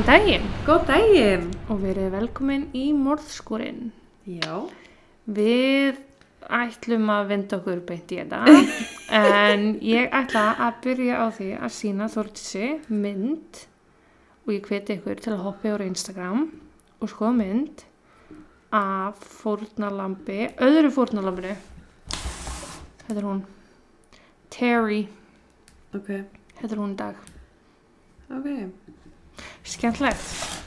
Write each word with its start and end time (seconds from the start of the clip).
Góðan 0.00 0.24
daginn 0.24 0.44
Góð 0.64 0.84
daginn! 0.88 1.42
og 1.68 1.82
verið 1.82 2.06
velkomin 2.14 2.62
í 2.72 2.86
morðskurinn. 2.96 3.90
Já. 4.24 4.62
Við 5.28 5.98
ætlum 6.48 7.10
að 7.12 7.26
vinda 7.28 7.58
okkur 7.58 7.82
beint 7.84 8.14
í 8.16 8.16
þetta 8.22 8.38
en 9.18 9.66
ég 9.84 10.08
ætla 10.16 10.46
að 10.56 10.78
byrja 10.86 11.18
á 11.20 11.26
því 11.36 11.50
að 11.58 11.74
sína 11.76 12.08
Þórtísi 12.14 12.70
mynd 12.88 13.60
og 14.46 14.54
ég 14.56 14.64
hveti 14.70 14.96
ykkur 14.96 15.20
til 15.20 15.34
að 15.34 15.44
hoppa 15.50 15.76
á 15.76 15.84
Instagram 15.84 16.46
og 16.96 17.12
skoða 17.12 17.36
mynd 17.42 17.84
af 18.72 19.20
fórnalambi, 19.20 20.46
öðru 20.64 20.94
fórnalambinu. 20.96 21.52
Þetta 23.04 23.18
er 23.20 23.28
hún. 23.28 23.44
Terry, 24.48 25.02
Ok. 25.92 26.08
þetta 26.56 26.72
er 26.72 26.80
hún 26.86 26.96
dag. 26.96 27.20
Ok. 28.30 28.48
Skemmtlegt. 29.64 30.60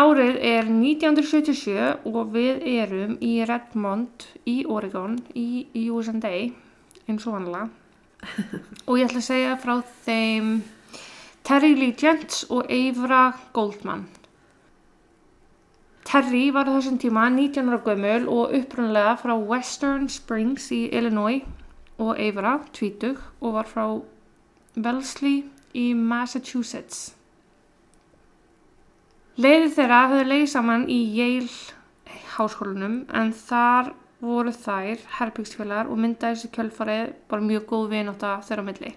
Árið 0.00 0.36
er 0.40 0.68
1977 0.70 2.06
og 2.08 2.30
við 2.32 2.62
erum 2.70 3.16
í 3.20 3.34
Redmond 3.44 4.24
í 4.48 4.62
Oregon 4.64 5.18
í 5.36 5.66
USA 5.90 6.30
eins 7.10 7.26
og 7.26 7.34
vanlega 7.34 7.66
og 8.88 8.94
ég 8.96 9.08
ætla 9.08 9.20
að 9.20 9.26
segja 9.26 9.58
frá 9.60 9.74
þeim 10.06 10.54
Terry 11.44 11.74
Lee 11.74 11.96
Gents 11.98 12.44
og 12.52 12.70
Eivra 12.70 13.32
Goldman. 13.56 14.06
Terry 16.06 16.48
var 16.54 16.68
á 16.68 16.74
þessum 16.74 16.98
tíma 17.00 17.28
19 17.30 17.70
ára 17.70 17.80
gömul 17.84 18.28
og 18.28 18.54
upprunlega 18.56 19.16
frá 19.20 19.34
Western 19.36 20.08
Springs 20.08 20.70
í 20.74 20.84
Illinois 20.90 21.44
og 22.00 22.16
Eivra, 22.16 22.60
20, 22.72 23.18
og 23.40 23.56
var 23.58 23.68
frá 23.68 23.84
Wellesley 24.76 25.44
í 25.76 25.90
Massachusetts. 25.94 27.10
Leiðir 29.40 29.70
þeirra 29.76 30.00
höfðu 30.10 30.24
leiðið 30.28 30.50
saman 30.52 30.88
í 30.90 31.00
Yale 31.16 32.18
háskólanum 32.34 32.96
en 33.16 33.30
þar 33.36 33.92
voru 34.20 34.52
þær 34.52 35.04
herbyggsfélagar 35.16 35.88
og 35.88 36.00
myndaði 36.00 36.36
þessi 36.36 36.50
kjölfarið 36.56 37.14
bara 37.30 37.46
mjög 37.46 37.68
góð 37.70 37.86
vináta 37.94 38.34
þeirra 38.46 38.66
milli. 38.66 38.92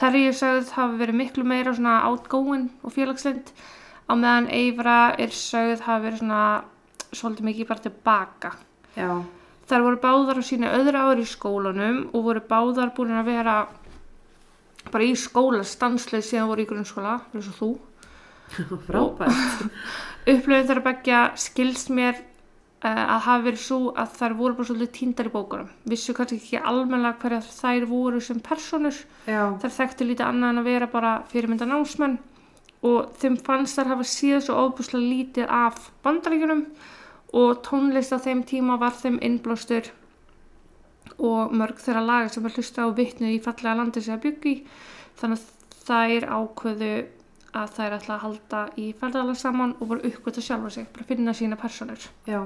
Er 0.00 0.32
sögð 0.32 0.70
hafi 0.72 0.96
verið 0.96 1.18
miklu 1.18 1.44
meira 1.44 1.74
svona 1.76 1.98
outgoing 2.08 2.70
og 2.80 2.94
félagslind 2.94 3.52
á 4.08 4.12
meðan 4.16 4.48
Eivra 4.48 5.14
er 5.20 5.34
sögð 5.36 5.84
hafi 5.84 6.06
verið 6.06 6.22
svona 6.22 6.44
svolítið 7.12 7.48
mikið 7.50 7.68
bara 7.68 7.84
tilbaka. 7.84 8.52
Já. 8.96 9.10
Þær 9.68 9.84
voru 9.86 10.00
báðar 10.02 10.40
á 10.40 10.42
sínu 10.42 10.70
öðru 10.72 11.02
ári 11.04 11.26
í 11.26 11.28
skólanum 11.28 12.00
og 12.10 12.24
voru 12.24 12.42
báðar 12.48 12.94
búin 12.96 13.12
að 13.14 13.28
vera 13.28 13.56
bara 14.88 15.06
í 15.06 15.12
skóla 15.18 15.62
stansleið 15.66 16.26
síðan 16.26 16.50
voru 16.50 16.64
í 16.64 16.70
grunnskóla, 16.70 17.18
eins 17.34 17.50
og 17.52 17.58
þú. 17.58 17.70
Frábært. 18.88 19.68
Upplöfum 20.30 20.68
þeirra 20.68 20.84
begja 20.84 21.20
skilst 21.40 21.92
mér 21.94 22.16
uh, 22.18 22.88
að 22.88 23.20
hafa 23.26 23.44
verið 23.46 23.62
svo 23.64 23.80
að 23.92 24.16
þær 24.18 24.36
voru 24.40 24.58
bara 24.58 24.70
svolítið 24.70 24.94
tíndar 24.96 25.30
í 25.30 25.34
bókunum. 25.34 25.70
Vissu 25.90 26.16
kannski 26.16 26.40
ekki 26.40 26.62
almennilega 26.72 27.20
hverja 27.22 27.42
þær 27.46 27.86
voru 27.90 28.24
sem 28.24 28.40
personur. 28.44 29.04
Já. 29.28 29.42
Þær 29.62 29.76
þekktu 29.78 30.08
lítið 30.08 30.26
annað 30.28 30.54
en 30.54 30.62
að 30.62 30.70
vera 30.72 30.90
bara 30.90 31.14
fyrirmynda 31.30 31.68
námsmenn 31.68 32.18
og 32.86 33.12
þeim 33.20 33.36
fannst 33.44 33.76
þær 33.76 33.92
hafa 33.94 34.08
síðan 34.08 34.44
svo 34.46 34.60
óbúslega 34.64 35.04
lítið 35.04 35.50
af 35.52 35.90
bandaríkjunum 36.04 36.64
og 37.36 37.60
tónlist 37.66 38.14
á 38.16 38.18
þeim 38.18 38.40
tíma 38.48 38.78
var 38.80 38.96
þeim 38.96 39.20
innblástur 39.22 39.90
og 41.18 41.54
mörg 41.56 41.80
þeirra 41.82 42.04
laga 42.04 42.28
sem 42.32 42.46
er 42.46 42.56
hlusta 42.56 42.86
á 42.86 42.88
vitnu 42.96 43.32
í 43.34 43.40
fallega 43.44 43.78
landi 43.78 44.02
sem 44.02 44.16
það 44.16 44.26
byggi 44.26 44.54
þannig 45.20 45.40
að 45.40 45.48
þær 45.86 46.28
ákveðu 46.36 46.92
að 47.60 47.72
þær 47.76 47.96
ætla 47.96 48.14
að 48.14 48.22
halda 48.24 48.60
í 48.78 48.86
ferðalega 49.00 49.40
saman 49.40 49.74
og 49.80 49.90
voru 49.90 50.06
uppgöta 50.06 50.44
sjálfa 50.44 50.70
sig, 50.70 50.86
bara 50.94 51.08
finna 51.08 51.34
sína 51.34 51.58
personur. 51.58 52.06
Já. 52.28 52.44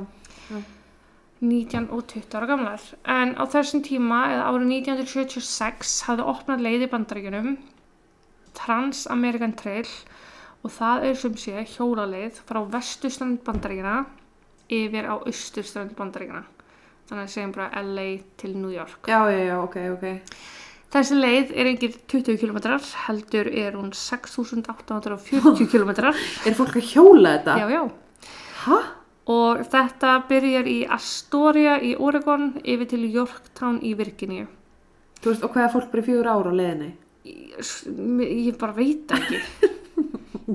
19 1.44 1.90
og 1.92 2.06
20 2.08 2.38
ára 2.38 2.48
gamlar. 2.48 2.80
En 3.04 3.34
á 3.36 3.44
þessum 3.52 3.82
tíma, 3.84 4.20
eða 4.32 4.48
árið 4.48 4.70
1976, 4.78 5.94
hafði 6.08 6.28
opnað 6.32 6.64
leið 6.64 6.86
í 6.86 6.90
bandaríkjunum 6.94 7.50
Trans-American 8.54 9.56
Trail 9.58 9.88
og 10.64 10.72
það 10.72 11.08
er 11.10 11.18
sem 11.20 11.36
sé 11.36 11.64
hjólaleið 11.74 12.40
frá 12.48 12.62
vestustrand 12.72 13.42
bandaríkjana 13.44 14.04
yfir 14.72 15.10
á 15.10 15.14
austurstrand 15.20 15.92
bandaríkjana. 15.98 16.46
Þannig 17.08 17.24
að 17.26 17.32
segjum 17.34 17.54
bara 17.54 17.82
LA 17.84 18.06
til 18.40 18.54
New 18.56 18.72
York. 18.72 19.08
Já, 19.10 19.18
já, 19.28 19.40
já, 19.44 19.56
ok, 19.60 19.76
ok. 19.94 20.06
Þessi 20.94 21.16
leið 21.18 21.48
er 21.58 21.68
engir 21.72 21.94
20 22.12 22.36
km, 22.38 22.58
heldur 23.08 23.48
er 23.50 23.74
hún 23.74 23.90
6.840 23.98 25.70
km. 25.72 25.90
Er 26.46 26.54
fólk 26.54 26.78
að 26.78 26.92
hjóla 26.92 27.34
þetta? 27.34 27.56
Já, 27.58 27.66
já. 27.74 27.82
Hæ? 28.64 28.76
Og 29.34 29.62
þetta 29.72 30.12
byrjar 30.28 30.68
í 30.68 30.78
Astoria 30.94 31.78
í 31.82 31.94
Oregon 31.96 32.52
yfir 32.62 32.90
til 32.92 33.04
Yorktown 33.08 33.80
í 33.82 33.94
Virginia. 33.98 34.46
Þú 35.24 35.32
veist, 35.32 35.44
og 35.46 35.54
hvað 35.54 35.66
er 35.66 35.72
fólk 35.72 35.90
bara 35.92 36.04
í 36.04 36.06
fjögur 36.06 36.28
ára 36.30 36.52
á 36.52 36.58
leiðinni? 36.60 36.90
Ég, 37.24 37.70
ég 38.52 38.58
bara 38.60 38.76
veit 38.76 39.14
ekki. 39.16 39.40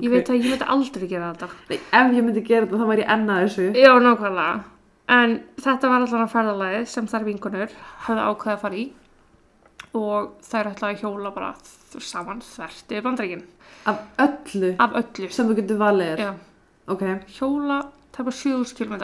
Ég 0.00 0.06
veit 0.06 0.28
að 0.30 0.36
ég 0.38 0.44
myndi 0.46 0.66
aldrei 0.70 1.06
gera 1.10 1.32
þetta. 1.32 1.48
Nei, 1.66 1.78
ef 1.98 2.12
ég 2.14 2.22
myndi 2.22 2.42
gera 2.46 2.62
þetta, 2.62 2.78
þá 2.78 2.90
væri 2.92 3.02
ég 3.02 3.08
ennað 3.10 3.40
þessu. 3.42 3.64
Já, 3.74 3.90
nákvæmlega. 3.98 4.60
En 5.10 5.40
þetta 5.58 5.90
var 5.90 6.04
allan 6.04 6.24
að 6.24 6.34
ferðalagið 6.34 6.84
sem 6.92 7.06
þær 7.10 7.24
vingunur 7.26 7.72
hafði 8.06 8.26
ákveðið 8.28 8.52
að 8.54 8.60
fara 8.64 8.78
í 8.78 8.84
og 9.98 10.28
þær 10.46 10.68
ætlaði 10.70 10.94
að 10.94 11.00
hjóla 11.02 11.32
bara 11.34 11.54
saman 11.98 12.42
þvert 12.46 12.92
yfir 12.94 13.06
bandreikin. 13.06 13.42
Af 13.90 14.04
öllu 14.22 14.74
Af 14.78 14.94
öllu. 15.00 15.30
sem 15.34 15.48
þú 15.48 15.56
getur 15.58 15.80
valið 15.80 16.12
er. 16.12 16.22
Já. 16.28 16.30
Ok. 16.90 17.02
hjóla 17.38 17.80
tæpa 18.14 18.30
7000 18.30 18.76
km. 18.78 18.94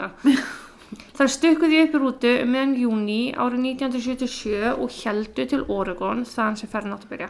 Þær 1.17 1.31
stukkuði 1.33 1.81
upp 1.83 1.95
í 1.97 1.99
rútu 1.99 2.31
meðan 2.47 2.77
júni 2.79 3.19
árið 3.35 3.65
1977 3.73 4.77
og 4.77 4.93
heldu 5.01 5.45
til 5.51 5.65
Oregon 5.67 6.23
þaðan 6.23 6.59
sem 6.61 6.71
ferðin 6.71 6.95
átt 6.95 7.03
að 7.03 7.11
byrja. 7.11 7.29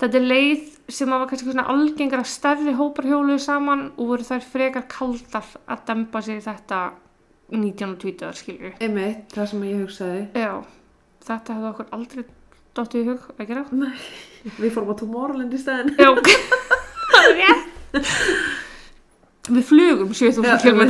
Þetta 0.00 0.18
er 0.18 0.26
leið 0.26 0.64
sem 0.90 1.12
var 1.12 1.28
kannski 1.28 1.52
svona 1.52 1.68
algengar 1.70 2.22
að 2.24 2.32
stærri 2.32 2.74
hópar 2.74 3.06
hjóluðu 3.06 3.38
saman 3.44 3.84
og 3.92 4.10
voru 4.10 4.26
þær 4.26 4.46
frekar 4.48 4.88
kaldar 4.90 5.46
að 5.70 5.84
dempa 5.86 6.22
sér 6.24 6.40
í 6.40 6.44
þetta 6.48 6.80
1920 7.52 8.36
skilju. 8.40 8.72
Einmitt, 8.80 9.24
það 9.34 9.48
sem 9.52 9.64
ég 9.68 9.80
hugsaði. 9.84 10.20
Já, 10.38 10.52
þetta 11.26 11.56
hefði 11.56 11.70
okkur 11.72 11.88
aldrei 11.96 12.24
dottið 12.78 13.00
í 13.00 13.08
hug 13.10 13.24
að 13.36 13.48
gera. 13.50 13.64
Nei. 13.74 14.02
Við 14.60 14.74
fórum 14.76 14.92
á 14.92 14.96
Tomorrowland 15.00 15.54
í 15.56 15.60
stæðin. 15.60 15.94
Já, 15.98 16.10
það 17.10 17.24
er 17.30 17.40
rétt. 17.40 18.12
Við 19.50 19.64
flugum 19.66 20.12
7000 20.14 20.46
Já, 20.46 20.56
km. 20.62 20.82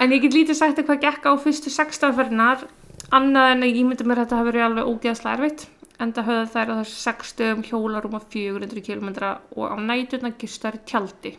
en 0.00 0.14
ég 0.16 0.22
get 0.24 0.34
lítið 0.36 0.56
sagt 0.58 0.80
að 0.80 0.88
hvað 0.88 1.02
gekk 1.04 1.28
á 1.28 1.32
fyrstu 1.42 1.70
16 1.72 2.14
ferðinar, 2.16 2.64
annað 3.12 3.50
en 3.56 3.66
að 3.66 3.74
ég 3.76 3.86
myndi 3.90 4.06
mér 4.08 4.22
að 4.22 4.26
þetta 4.26 4.38
hafi 4.40 4.50
verið 4.52 4.66
alveg 4.70 4.90
ógeðslega 4.94 5.36
erfitt. 5.38 5.66
En 6.02 6.10
það 6.16 6.28
höfðu 6.30 6.46
þær 6.54 6.70
á 6.72 6.74
þessu 6.80 6.96
6 7.04 7.28
stöðum 7.34 7.60
hjólarum 7.68 8.16
á 8.16 8.20
400 8.32 8.80
km 8.82 9.10
og 9.54 9.66
á 9.70 9.76
næturna 9.78 10.32
gistar 10.40 10.80
tjaldi. 10.88 11.36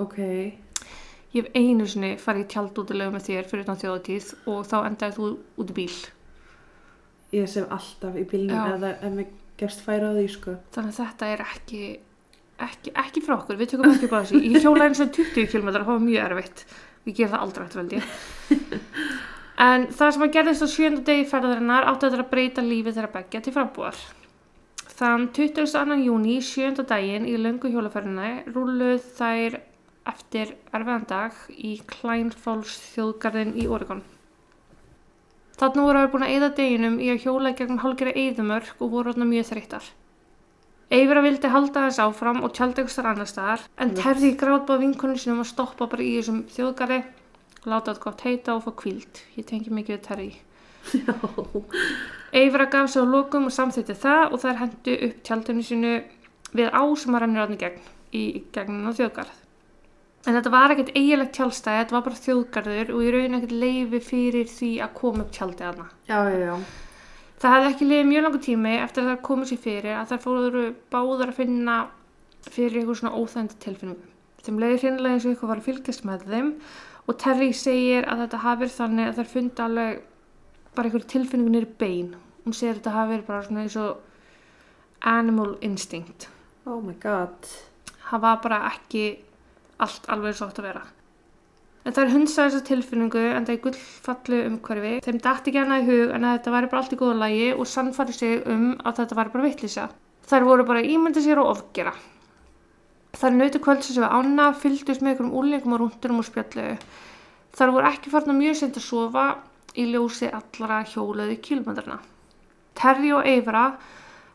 Ok. 0.00 0.16
Ég 1.36 1.44
hef 1.44 1.56
einu 1.58 1.86
sinni 1.90 2.14
farið 2.20 2.46
í 2.46 2.50
tjald 2.54 2.78
út 2.80 2.92
í 2.92 2.96
lögum 2.96 3.18
með 3.18 3.26
þér 3.26 3.48
fyrir 3.50 3.66
þjóðatíð 3.68 4.28
og 4.52 4.62
þá 4.70 4.76
endaði 4.86 5.16
þú 5.18 5.26
út 5.60 5.72
í 5.72 5.76
bíl. 5.76 5.96
Ég 7.36 7.50
sem 7.52 7.66
alltaf 7.76 8.16
í 8.16 8.24
bílnum 8.30 8.72
eða 8.76 8.94
ef 8.96 9.12
mér 9.12 9.30
gefst 9.60 9.82
færa 9.84 10.12
á 10.12 10.16
því, 10.16 10.26
sko. 10.32 10.56
Þannig 10.72 10.94
að 10.94 11.00
þetta 11.02 11.30
er 11.34 11.44
ekki, 11.44 11.80
ekki, 12.68 12.92
ekki 13.04 13.24
frá 13.26 13.36
okkur, 13.36 13.60
við 13.60 13.72
tökum 13.74 13.92
ekki 13.92 14.10
bara 14.12 14.24
þessu. 14.24 14.42
Ég 14.46 14.64
hjóla 14.64 14.88
eins 14.88 15.02
og 15.04 15.12
20 15.16 15.48
km, 15.52 15.72
það 15.74 15.88
var 15.90 16.04
mjög 16.06 16.28
erfitt. 16.30 16.66
Ég 17.06 17.18
ger 17.18 17.32
það 17.32 17.46
aldrei 17.46 17.66
eftir 17.66 17.82
veldi. 17.82 18.04
En 19.56 19.86
það 19.88 20.10
sem 20.12 20.24
að 20.26 20.34
gerðist 20.34 20.64
á 20.64 20.68
sjönda 20.68 21.02
degi 21.06 21.22
ferðarinnar 21.30 21.86
átti 21.88 22.10
að 22.10 22.26
breyta 22.28 22.60
lífið 22.64 22.98
þeirra 22.98 23.12
beggja 23.14 23.40
til 23.40 23.54
frambúðar. 23.54 24.00
Þann 24.96 25.30
22. 25.36 25.96
júni, 26.04 26.34
sjönda 26.44 26.84
daginn 26.84 27.24
í 27.28 27.38
löngu 27.40 27.70
hjólaferðinni, 27.72 28.52
rúluð 28.52 29.06
þær 29.16 29.56
eftir 30.06 30.54
erfiðan 30.72 31.06
dag 31.10 31.38
í 31.50 31.76
Kleinfalls 31.90 32.76
þjóðgarðin 32.94 33.56
í 33.58 33.66
Oregon. 33.66 34.02
Þannig 35.56 35.86
voru 35.88 36.00
þær 36.02 36.10
búin 36.12 36.26
að 36.26 36.32
eyða 36.34 36.48
deginum 36.58 36.96
í 37.00 37.06
að 37.12 37.22
hjóla 37.24 37.54
gegn 37.56 37.80
hálgera 37.80 38.12
eyðumörk 38.12 38.82
og 38.82 38.90
voru 38.92 39.14
þarna 39.14 39.28
mjög 39.30 39.46
þreyttar. 39.50 39.86
Eifra 40.92 41.22
vildi 41.24 41.50
halda 41.50 41.86
þess 41.88 42.02
áfram 42.04 42.42
og 42.46 42.52
tjaldi 42.54 42.84
ykkur 42.84 42.92
starf 42.92 43.10
annar 43.10 43.30
staðar 43.30 43.62
en. 43.82 43.94
Terði 43.98 44.34
grátbað 44.38 44.84
vinkonum 44.84 45.18
sinum 45.18 45.40
að 45.42 45.48
stoppa 45.50 45.88
bara 45.90 46.04
í 46.04 46.12
þessum 46.18 46.44
þjóðgarði 46.52 47.00
láta 47.66 47.94
þetta 47.94 48.04
gott 48.04 48.26
heita 48.26 48.54
og 48.54 48.66
fá 48.66 48.74
kvíld. 48.82 49.22
Ég 49.34 49.48
tengi 49.48 49.72
mikið 49.74 49.96
við 49.96 50.04
Terði. 50.06 50.28
Eifra 52.36 52.68
gaf 52.70 52.92
sig 52.92 53.02
á 53.02 53.06
lokum 53.08 53.48
og 53.48 53.56
samþýtti 53.56 53.96
það 53.98 54.28
og 54.28 54.44
þær 54.44 54.60
hendu 54.60 54.94
upp 55.08 55.18
tjaldinu 55.26 55.66
sinu 55.66 55.96
við 56.52 56.70
á 56.70 56.82
sem 56.94 57.16
að 57.16 57.24
rennur 57.24 57.46
átni 57.46 57.58
gegn 57.64 57.82
í 58.14 58.22
gegnin 58.54 58.86
á 58.86 58.92
þjóðgarð. 58.94 59.45
En 60.26 60.34
þetta 60.34 60.50
var 60.50 60.72
ekkert 60.74 60.96
eiginlegt 60.98 61.36
tjálstæði, 61.36 61.82
þetta 61.84 61.94
var 61.94 62.04
bara 62.08 62.22
þjóðgarður 62.24 62.88
og 62.96 63.04
í 63.04 63.12
raun 63.14 63.38
ekkert 63.38 63.54
leifi 63.54 64.00
fyrir 64.02 64.48
því 64.50 64.70
að 64.82 64.96
koma 64.98 65.22
upp 65.22 65.30
tjaldið 65.36 65.68
hana. 65.68 65.86
Já, 66.08 66.18
já, 66.26 66.40
já. 66.42 66.56
Það 67.36 67.54
hefði 67.54 67.70
ekki 67.70 67.86
liðið 67.86 68.08
mjög 68.10 68.24
langu 68.24 68.40
tími 68.42 68.74
eftir 68.80 69.04
að 69.04 69.10
það 69.12 69.22
komið 69.28 69.50
sér 69.50 69.62
fyrir 69.66 69.94
að 69.94 70.10
þær 70.10 70.20
fóru 70.24 70.64
báðar 70.94 71.30
að 71.30 71.38
finna 71.38 71.76
fyrir 72.48 72.80
einhver 72.80 72.98
svona 72.98 73.20
óþægndi 73.20 73.58
tilfinningum. 73.62 74.12
Þeim 74.46 74.60
leiði 74.62 74.78
hreinlega 74.82 75.16
eins 75.16 75.26
og 75.26 75.32
eitthvað 75.32 75.52
var 75.52 75.60
að 75.60 75.68
fylgjast 75.68 76.06
með 76.08 76.24
þeim 76.30 76.50
og 77.06 77.18
Terry 77.22 77.50
segir 77.54 78.06
að 78.10 78.22
þetta 78.24 78.42
hafi 78.42 78.62
verið 78.62 78.76
þannig 78.80 79.10
að 79.10 79.20
þær 79.20 79.30
fundi 79.34 79.64
alveg 79.66 80.00
bara 80.76 80.88
einhver 80.90 81.06
tilfinningu 81.12 81.54
nýri 81.54 81.70
bein. 81.82 82.10
Hún 82.46 82.56
segir 82.56 82.72
að 82.72 82.80
þetta 82.80 82.96
hafi 82.96 83.12
verið 83.14 83.28
bara 83.30 83.46
svona 83.46 83.64
eins 83.66 83.78
og 83.82 85.06
animal 85.12 85.54
instinct. 85.66 86.28
Oh 86.66 86.80
my 86.82 86.96
god. 87.02 87.50
Það 88.06 88.24
var 88.26 88.40
bara 88.42 88.62
ekki 88.72 89.04
allt 89.82 90.08
alveg 90.12 90.32
eins 90.32 90.42
og 90.42 90.50
átt 90.50 90.62
að 90.62 90.68
vera. 90.70 90.84
En 91.86 91.94
það 91.94 92.02
er 92.02 92.12
hundsa 92.16 92.44
þessa 92.48 92.66
tilfinningu 92.66 93.20
en 93.30 93.44
það 93.46 93.54
er 93.54 93.62
gullfallu 93.62 94.38
umhverfi. 94.48 94.94
Þeim 95.06 95.20
dætti 95.22 95.52
ekki 95.52 95.60
hana 95.62 95.78
í 95.78 95.86
hug 95.86 96.14
en 96.16 96.24
að 96.26 96.32
þetta 96.38 96.54
væri 96.56 96.70
bara 96.72 96.82
allt 96.82 96.94
í 96.96 96.98
góða 96.98 97.18
lagi 97.20 97.48
og 97.54 97.68
sannfæri 97.70 98.16
sig 98.16 98.40
um 98.50 98.64
að 98.82 98.96
þetta 99.00 99.18
væri 99.20 99.34
bara 99.34 99.46
vittlýsa. 99.46 99.84
Þær 100.26 100.46
voru 100.48 100.66
bara 100.66 100.82
ímyndi 100.82 101.22
sér 101.22 101.38
og 101.38 101.52
ofgera. 101.52 101.92
Þær 103.16 103.36
nauti 103.36 103.60
kvöldsins 103.62 104.00
við 104.02 104.16
ána, 104.18 104.48
fylgdust 104.58 105.04
með 105.04 105.14
ykkur 105.14 105.28
um 105.28 105.36
úrlingum 105.38 105.76
og 105.76 105.84
rúndunum 105.84 106.24
og 106.24 106.26
spjallu. 106.26 106.66
Þær 107.56 107.72
voru 107.76 107.88
ekki 107.92 108.12
farna 108.12 108.34
mjög 108.36 108.58
sent 108.58 108.80
að 108.80 108.88
sofa 108.88 109.28
í 109.78 109.86
ljósi 109.92 110.32
allara 110.34 110.82
hjólaði 110.90 111.38
kílmöndarna. 111.46 112.00
Terri 112.76 113.14
og 113.14 113.24
Eivra 113.30 113.68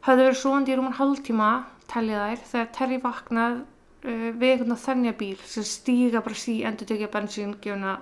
hafði 0.08 0.24
verið 0.24 0.40
svoandi 0.40 0.74
í 0.74 0.80
rúman 0.80 0.98
hálftíma, 0.98 1.52
tellið 1.92 2.24
þær, 2.24 2.48
þegar 2.54 2.72
Terri 2.78 3.02
vaknað 3.04 3.60
uh, 4.06 4.30
við 4.36 4.48
einhvern 4.56 4.80
þennja 4.86 5.14
bíl 5.20 5.38
sem 5.46 5.68
stíga 5.68 6.24
bara 6.26 6.38
sí 6.38 6.62
endur 6.68 6.90
tekja 6.90 7.12
bensín 7.12 7.56
gefuna 7.62 8.00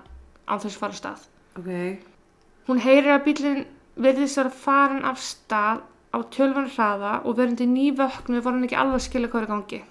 á 0.50 0.54
þessu 0.58 0.82
fara 0.82 0.98
stað. 0.98 1.28
Ok. 1.60 1.70
Hún 2.70 2.82
heyrir 2.84 3.16
að 3.16 3.26
bílinn 3.28 3.62
verðist 4.00 4.40
vera 4.40 4.54
farin 4.54 5.06
af 5.08 5.22
stað 5.22 5.84
á 6.16 6.18
tölvan 6.34 6.70
hraða 6.74 7.20
og 7.24 7.38
verðandi 7.38 7.68
nývöknu 7.70 8.42
var 8.42 8.56
hann 8.56 8.66
ekki 8.66 8.80
alveg 8.80 9.00
að 9.00 9.06
skilja 9.06 9.32
hvað 9.32 9.46
er 9.46 9.52
gangi. 9.54 9.82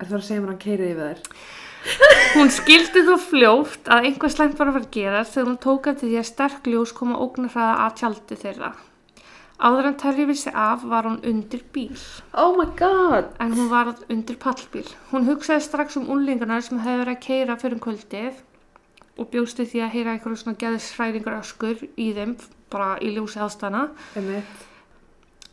Er 0.00 0.08
það 0.08 0.18
að 0.18 0.26
segja 0.28 0.40
mér 0.40 0.48
að 0.48 0.52
hann 0.54 0.64
keirið 0.64 0.92
yfir 0.92 1.10
þær? 1.10 1.42
Hún 2.36 2.52
skildi 2.52 3.02
þó 3.06 3.14
fljótt 3.24 3.88
að 3.88 4.08
einhver 4.10 4.32
slæmt 4.32 4.58
var 4.58 4.68
að 4.68 4.76
fara 4.76 4.86
að 4.86 4.94
gera 4.96 5.22
þegar 5.24 5.46
hún 5.48 5.60
tók 5.64 5.86
að 5.88 6.02
því 6.02 6.10
að 6.20 6.26
sterk 6.28 6.68
ljós 6.68 6.92
koma 6.96 7.20
ógnar 7.24 7.54
hraða 7.54 7.86
að 7.86 7.94
tjaldi 8.02 8.38
þeirra. 8.42 8.70
Áður 9.60 9.90
en 9.90 9.96
Terri 10.00 10.24
vissi 10.24 10.48
af 10.56 10.86
var 10.88 11.04
hún 11.04 11.18
undir 11.28 11.60
bíl. 11.72 11.96
Oh 12.32 12.54
my 12.56 12.64
god. 12.78 13.34
en 13.38 13.52
hún 13.52 13.68
var 13.68 13.90
undir 14.08 14.38
pallbíl. 14.40 14.86
Hún 15.10 15.26
hugsaði 15.28 15.66
strax 15.66 15.98
um 16.00 16.08
úlingana 16.08 16.62
sem 16.64 16.80
hefði 16.80 17.02
verið 17.02 17.16
að 17.16 17.26
keira 17.26 17.56
fyrir 17.60 17.76
um 17.76 17.82
kvöldið 17.84 18.38
og 19.20 19.28
bjósti 19.28 19.66
því 19.68 19.82
að 19.84 19.92
heyra 19.96 20.14
einhverju 20.14 20.40
svona 20.40 20.60
geðisræringar 20.62 21.36
öskur 21.42 21.82
í 22.00 22.06
þeim, 22.16 22.32
bara 22.72 22.94
í 23.04 23.10
ljósi 23.12 23.42
aðstana. 23.44 23.90
Emmett. 24.16 24.64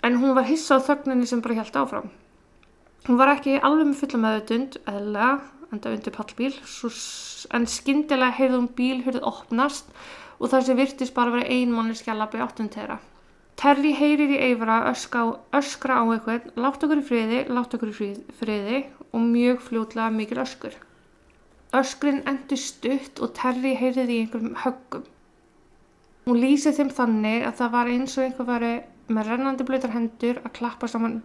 En 0.07 0.15
hún 0.21 0.37
var 0.37 0.47
hissa 0.47 0.79
á 0.79 0.85
þögninni 0.87 1.27
sem 1.27 1.43
bara 1.43 1.59
held 1.59 1.75
áfram. 1.75 2.07
Hún 3.09 3.19
var 3.19 3.33
ekki 3.33 3.57
alveg 3.59 3.89
með 3.89 3.99
fulla 4.05 4.21
meðutund, 4.23 4.79
eðlega, 4.87 5.33
enda 5.73 5.93
undir 5.97 6.15
pallbíl, 6.15 6.53
svo, 6.63 6.93
en 7.51 7.67
skyndilega 7.67 8.39
heyrði 8.39 8.61
hún 8.61 8.71
bílhurðið 8.79 9.27
opnast 9.27 9.91
og 10.39 10.53
það 10.53 10.65
sem 10.69 10.79
virtist 10.79 11.15
bara 11.17 11.35
vera 11.35 11.51
ein 11.51 11.75
manneski 11.75 12.13
að 12.13 12.23
labba 12.23 12.39
í 12.39 12.47
áttun 12.47 12.71
Terry 13.57 13.93
heyrir 13.97 14.29
í 14.35 14.41
Eivra 14.51 14.83
öskra, 14.91 15.23
öskra 15.57 16.01
á 16.01 16.03
eitthvað, 16.13 16.51
látt 16.61 16.83
okkur 16.85 16.99
í 17.01 17.05
friði, 17.07 17.39
látt 17.49 17.73
okkur 17.73 17.89
í 17.89 18.09
friði, 18.37 18.81
og 19.09 19.23
mjög 19.25 19.63
fljótlega 19.65 20.11
mikil 20.13 20.43
öskur. 20.43 20.75
Öskrin 21.77 22.21
endur 22.29 22.59
stutt 22.61 23.17
og 23.19 23.33
Terry 23.35 23.73
heyrði 23.79 24.05
í 24.13 24.19
einhverjum 24.23 24.59
höggum. 24.61 25.07
Hún 26.27 26.41
lýsið 26.43 26.77
þeim 26.77 26.91
þannig 26.99 27.47
að 27.47 27.57
það 27.61 27.73
var 27.73 27.89
eins 27.95 28.17
og 28.17 28.27
einhver 28.27 28.47
væri 28.51 28.71
með 29.07 29.31
rennandi 29.31 29.65
blöytar 29.67 29.93
hendur 29.95 30.41
að 30.43 30.53
klappa 30.59 30.89
saman 30.91 31.21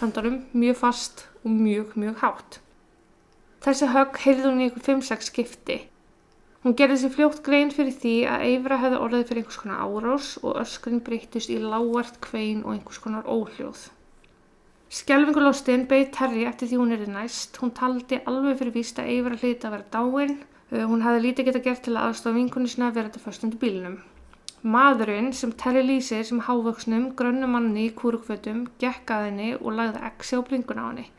höndunum 0.00 0.40
mjög 0.54 0.80
fast 0.80 1.26
og 1.42 1.50
mjög, 1.50 1.92
mjög 1.98 2.22
hátt. 2.22 2.58
Þessi 3.66 3.90
högg 3.90 4.20
heyrði 4.22 4.48
hún 4.48 4.60
í 4.62 4.68
einhver 4.68 4.84
5-6 4.86 5.30
skipti. 5.30 5.78
Hún 6.66 6.74
gerði 6.74 6.96
sér 6.98 7.12
fljótt 7.14 7.44
grein 7.46 7.68
fyrir 7.70 7.94
því 7.94 8.12
að 8.26 8.44
Eivra 8.48 8.76
hefði 8.82 8.96
orðið 9.04 9.28
fyrir 9.28 9.44
einhvers 9.44 9.58
konar 9.62 9.82
árás 9.86 10.30
og 10.40 10.56
öskrin 10.58 10.98
breyttist 11.06 11.52
í 11.54 11.60
lágvart 11.62 12.18
kvein 12.24 12.64
og 12.64 12.72
einhvers 12.72 12.98
konar 13.04 13.28
óhljóð. 13.30 13.84
Skelfingulóstinn 14.98 15.86
beið 15.86 16.10
Terri 16.16 16.42
eftir 16.50 16.72
því 16.72 16.80
hún 16.80 16.96
er 16.96 17.04
næst. 17.06 17.60
Hún 17.62 17.70
taldi 17.70 18.18
alveg 18.26 18.58
fyrir 18.58 18.74
víst 18.80 18.98
að 18.98 19.12
Eivra 19.14 19.38
hlyti 19.38 19.70
að 19.70 19.76
vera 19.76 19.88
dáin. 19.94 20.36
Uh, 20.72 20.82
Hún 20.90 21.06
hafði 21.06 21.24
lítið 21.28 21.50
geta 21.52 21.64
gert 21.68 21.86
til 21.86 21.94
að 21.94 22.08
aðstofa 22.08 22.34
vinkunni 22.40 22.74
sinna 22.74 22.90
að 22.90 22.98
vera 22.98 23.12
þetta 23.12 23.24
först 23.28 23.46
undir 23.46 23.62
bílnum. 23.62 23.98
Maðurinn 24.66 25.32
sem 25.38 25.54
Terri 25.54 25.86
lýsir 25.86 26.26
sem 26.26 26.42
hávöksnum, 26.50 27.12
grönnum 27.14 27.54
manni 27.54 27.86
í 27.86 27.94
kúrukfötum, 27.94 28.64
gekk 28.82 29.14
að 29.14 29.28
henni 29.30 29.52
og 29.60 29.70
lagði 29.70 30.02
exi 30.10 30.34
á 30.34 30.42
bringuna 30.50 30.82
á 30.82 30.88
henni. 30.90 31.10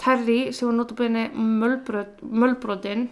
Terri 0.00 0.38
sem 0.56 0.72
var 0.72 0.80
notabene 0.80 1.28
mölbrotin, 1.36 3.10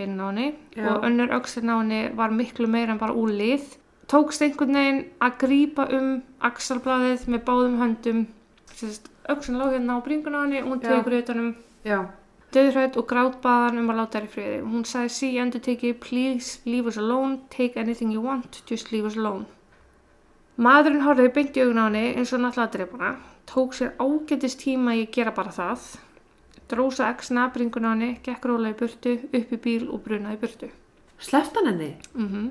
beinin 0.00 0.24
á 0.24 0.26
henni 0.32 0.48
og 0.88 1.04
önnur 1.06 1.36
öxlinn 1.36 1.70
á 1.70 1.76
henni 1.78 2.00
var 2.16 2.32
miklu 2.34 2.66
meira 2.66 2.96
en 2.96 3.00
bara 3.00 3.14
úlið. 3.14 3.76
Tókst 4.10 4.42
einhvern 4.42 4.74
veginn 4.74 5.04
að 5.22 5.36
grípa 5.44 5.86
um 5.94 6.08
axalblaðið 6.42 7.28
með 7.30 7.44
báðum 7.46 7.76
höndum. 7.78 8.24
Öxlinn 9.30 9.60
lág 9.60 9.76
hérna 9.76 10.00
á 10.00 10.04
bringuna 10.06 10.40
á 10.40 10.44
henni 10.46 10.64
og 10.64 10.72
hún 10.72 10.82
tegur 10.82 11.14
utanum 11.20 11.54
Já. 11.86 12.08
döðrætt 12.50 12.96
og 12.98 13.06
grátbaðan 13.06 13.78
um 13.78 13.92
að 13.92 14.00
láta 14.00 14.18
þær 14.18 14.26
í 14.26 14.32
friði. 14.34 14.58
Hún 14.66 14.84
sagði 14.88 15.14
sí 15.14 15.30
endur 15.38 15.62
teki, 15.62 15.94
please 15.94 16.58
leave 16.66 16.90
us 16.90 16.98
alone, 16.98 17.38
take 17.50 17.78
anything 17.78 18.10
you 18.10 18.24
want, 18.24 18.62
just 18.66 18.90
leave 18.90 19.06
us 19.06 19.16
alone. 19.16 19.46
Maðurinn 20.58 21.06
horfði 21.06 21.30
beint 21.32 21.56
í 21.56 21.62
augun 21.62 21.78
á 21.80 21.86
henni 21.86 22.06
eins 22.18 22.34
og 22.34 22.42
náttúrulega 22.42 22.66
að 22.66 22.74
drepa 22.74 22.98
hana, 22.98 23.12
tók 23.46 23.76
sér 23.78 23.94
ágætist 24.02 24.60
tíma 24.60 24.96
í 24.98 25.06
að 25.06 25.12
gera 25.14 25.32
bara 25.36 25.54
það, 25.54 25.86
drósa 26.70 27.10
exna, 27.10 27.48
bringun 27.54 27.88
á 27.88 27.90
henni, 27.92 28.10
gekk 28.24 28.46
róla 28.48 28.72
í 28.72 28.78
burtu, 28.78 29.16
upp 29.26 29.54
í 29.56 29.60
bíl 29.66 29.88
og 29.90 30.02
brunaði 30.06 30.38
í 30.38 30.42
burtu. 30.42 30.70
Sleft 31.20 31.58
hann 31.58 31.72
henni? 31.72 31.94
Mm 32.14 32.50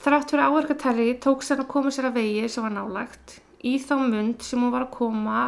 Þrátt 0.00 0.30
fyrir 0.32 0.48
áverka 0.48 0.74
Terry 0.80 1.10
tók 1.20 1.42
sér 1.44 1.60
að 1.60 1.66
koma 1.74 1.90
sér 1.92 2.06
að 2.08 2.14
vegi 2.22 2.46
sem 2.48 2.64
var 2.64 2.72
nálægt. 2.72 3.34
Í 3.60 3.76
þá 3.76 3.98
mund 4.00 4.40
sem 4.40 4.62
hún 4.62 4.72
var 4.72 4.86
að 4.86 4.94
koma 4.94 5.40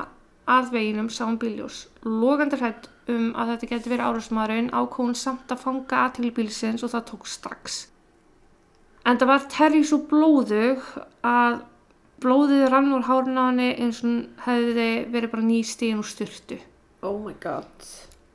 að 0.45 0.75
veginum 0.75 1.09
sá 1.09 1.23
hún 1.25 1.39
bíljós. 1.41 1.87
Logandi 2.05 2.59
hrætt 2.61 2.91
um 3.09 3.31
að 3.33 3.55
þetta 3.55 3.71
geti 3.71 3.93
verið 3.93 4.11
árásmaðurinn 4.11 4.69
ákvað 4.69 5.07
hún 5.07 5.17
samt 5.17 5.55
að 5.55 5.63
fanga 5.65 6.03
aðtegli 6.03 6.35
bílsins 6.37 6.85
og 6.85 6.93
það 6.93 7.07
tók 7.09 7.31
strax. 7.33 7.79
En 9.09 9.17
það 9.17 9.33
var 9.33 9.47
Terry 9.57 9.81
svo 9.89 10.03
blóðug 10.11 10.85
að 11.25 11.63
blóðið 12.23 12.69
rann 12.71 12.93
úr 12.93 13.09
hárun 13.09 13.41
á 13.41 13.45
henni 13.49 13.71
eins 13.73 14.03
og 14.03 14.11
hún 14.11 14.21
hefði 14.45 14.91
verið 15.17 15.33
bara 15.33 15.49
nýstíðin 15.49 16.05
úr 16.05 16.11
styrtu. 16.13 16.61
Oh 17.03 17.19
my 17.19 17.35
god. 17.43 17.87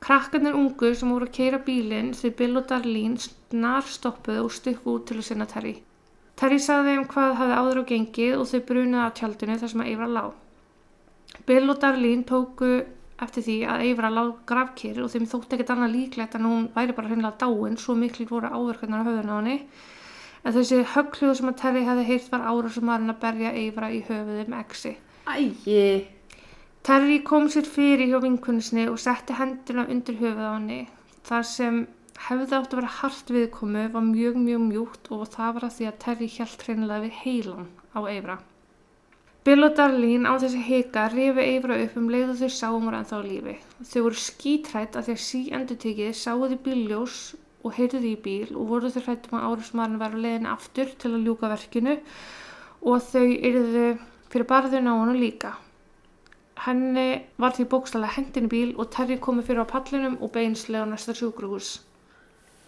Krakkarnir 0.04 0.54
ungu 0.54 0.92
sem 0.94 1.10
voru 1.10 1.26
að 1.26 1.34
keira 1.38 1.58
bílinn 1.64 2.12
þau 2.14 2.30
Bill 2.38 2.60
og 2.60 2.66
Darlene 2.70 3.18
snar 3.22 3.86
stoppuðu 3.88 4.44
og 4.44 4.52
stukku 4.54 4.92
út 4.94 5.08
til 5.08 5.16
að 5.18 5.26
sinna 5.30 5.46
Terry. 5.48 5.78
Terry 6.38 6.60
sagði 6.62 6.94
þeim 6.94 7.06
hvað 7.10 7.32
hafði 7.40 7.56
áður 7.58 7.80
á 7.80 7.84
gengið 7.88 8.34
og 8.36 8.46
þau 8.50 8.60
brunuði 8.68 9.06
á 9.08 9.16
tjaldinu 9.16 9.56
þar 9.58 9.72
sem 9.72 9.82
að 9.82 9.90
Eivra 9.92 10.08
lá. 10.12 10.24
Bill 11.48 11.64
og 11.72 11.80
Darlene 11.82 12.26
tóku 12.28 12.68
eftir 13.18 13.46
því 13.48 13.56
að 13.72 13.86
Eivra 13.88 14.12
lá 14.12 14.22
grafkýr 14.52 15.00
og 15.02 15.10
þeim 15.14 15.26
þótti 15.32 15.56
ekkert 15.56 15.72
annað 15.74 15.96
líklegt 15.96 16.36
en 16.38 16.46
hún 16.46 16.68
væri 16.76 16.94
bara 16.94 17.10
hreinlega 17.10 17.40
dáin, 17.40 17.80
svo 17.80 17.96
miklir 17.98 18.28
voru 18.30 18.52
áverkarnar 18.52 19.02
á 19.02 19.08
höfðun 19.08 19.32
á 19.32 19.38
henni. 19.40 19.56
En 20.44 20.54
þessi 20.54 20.84
höggljóð 20.92 21.34
sem 21.40 21.50
að 21.50 21.58
Terry 21.64 21.88
hefði 21.88 22.06
heyrt 22.12 22.30
var 22.36 22.46
ára 22.46 22.70
sem 22.76 22.94
að 22.94 23.10
berja 23.24 23.56
Eivra 23.64 23.90
í 23.90 24.04
höfuðið 24.06 24.52
með 24.52 24.64
exi. 24.68 24.94
Æi. 25.26 26.17
Terry 26.88 27.18
kom 27.20 27.50
sér 27.52 27.66
fyrir 27.68 28.08
hjá 28.08 28.16
vinkunnisni 28.24 28.86
og 28.88 28.94
setti 29.02 29.34
hendina 29.36 29.82
undir 29.92 30.14
höfuð 30.16 30.38
á 30.40 30.52
henni. 30.54 30.78
Það 31.28 31.42
sem 31.48 31.74
hefði 32.28 32.54
átt 32.56 32.72
að 32.72 32.78
vera 32.78 32.92
hart 33.00 33.32
viðkomu 33.34 33.82
var 33.92 34.06
mjög 34.06 34.38
mjög 34.40 34.62
mjúkt 34.70 35.10
og 35.12 35.26
það 35.34 35.50
var 35.58 35.66
að 35.68 35.74
því 35.74 35.88
að 35.90 35.98
Terry 36.04 36.28
hjælt 36.32 36.64
hreinlega 36.64 37.02
við 37.02 37.18
heilan 37.18 37.68
á 37.92 38.00
Eivra. 38.14 38.38
Bill 39.44 39.68
og 39.68 39.76
Darlene 39.76 40.32
á 40.32 40.40
þessi 40.40 40.64
hika 40.70 41.04
rifi 41.12 41.46
Eivra 41.50 41.78
upp 41.84 42.00
um 42.00 42.08
leið 42.16 42.32
og 42.32 42.40
þau 42.40 42.56
sáum 42.56 42.88
var 42.88 42.98
ennþá 43.02 43.20
lífi. 43.26 43.58
Þau 43.92 44.00
voru 44.08 44.24
skítrætt 44.24 44.96
að 44.96 45.10
því 45.10 45.18
að 45.18 45.22
sí 45.26 45.44
endur 45.60 45.82
tekið 45.84 46.18
sáuði 46.24 46.60
bíljós 46.64 47.20
og 47.68 47.76
heyrðu 47.76 48.04
því 48.06 48.16
í 48.16 48.24
bíl 48.24 48.56
og 48.56 48.68
voru 48.72 48.96
þau 48.96 49.00
hrættum 49.04 49.36
að 49.36 49.48
árásmaðurinn 49.50 50.02
var 50.06 50.16
á 50.16 50.22
leiðin 50.24 50.52
aftur 50.56 50.96
til 50.96 51.12
að 51.12 51.28
ljúka 51.28 51.52
verkinu 51.52 52.00
og 52.80 53.08
þau 53.12 53.28
yrðu 53.28 53.88
fyrir 54.32 54.52
barðun 54.56 54.88
á 54.88 54.96
hann 54.96 55.18
líka. 55.20 55.58
Henni 56.64 57.08
var 57.38 57.54
því 57.54 57.66
bókstala 57.70 58.08
hendin 58.10 58.48
í 58.48 58.52
bíl 58.52 58.70
og 58.76 58.90
Terry 58.94 59.18
komið 59.22 59.50
fyrir 59.50 59.62
á 59.62 59.72
pallinum 59.72 60.16
og 60.24 60.32
beinslega 60.34 60.86
á 60.86 60.90
næsta 60.90 61.14
sjúkrahús. 61.14 61.78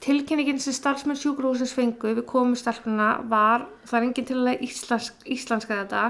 Tilkynningin 0.01 0.61
sem 0.63 0.73
starfsmenn 0.73 1.19
sjúkrahúsins 1.19 1.75
fengu 1.77 2.15
við 2.17 2.25
komu 2.29 2.57
stelpuna 2.57 3.11
var, 3.29 3.67
það 3.85 3.99
er 3.99 4.07
enginn 4.07 4.29
til 4.31 4.39
að 4.41 4.63
íslensk, 4.65 5.25
íslenska 5.27 5.81
þetta 5.83 6.05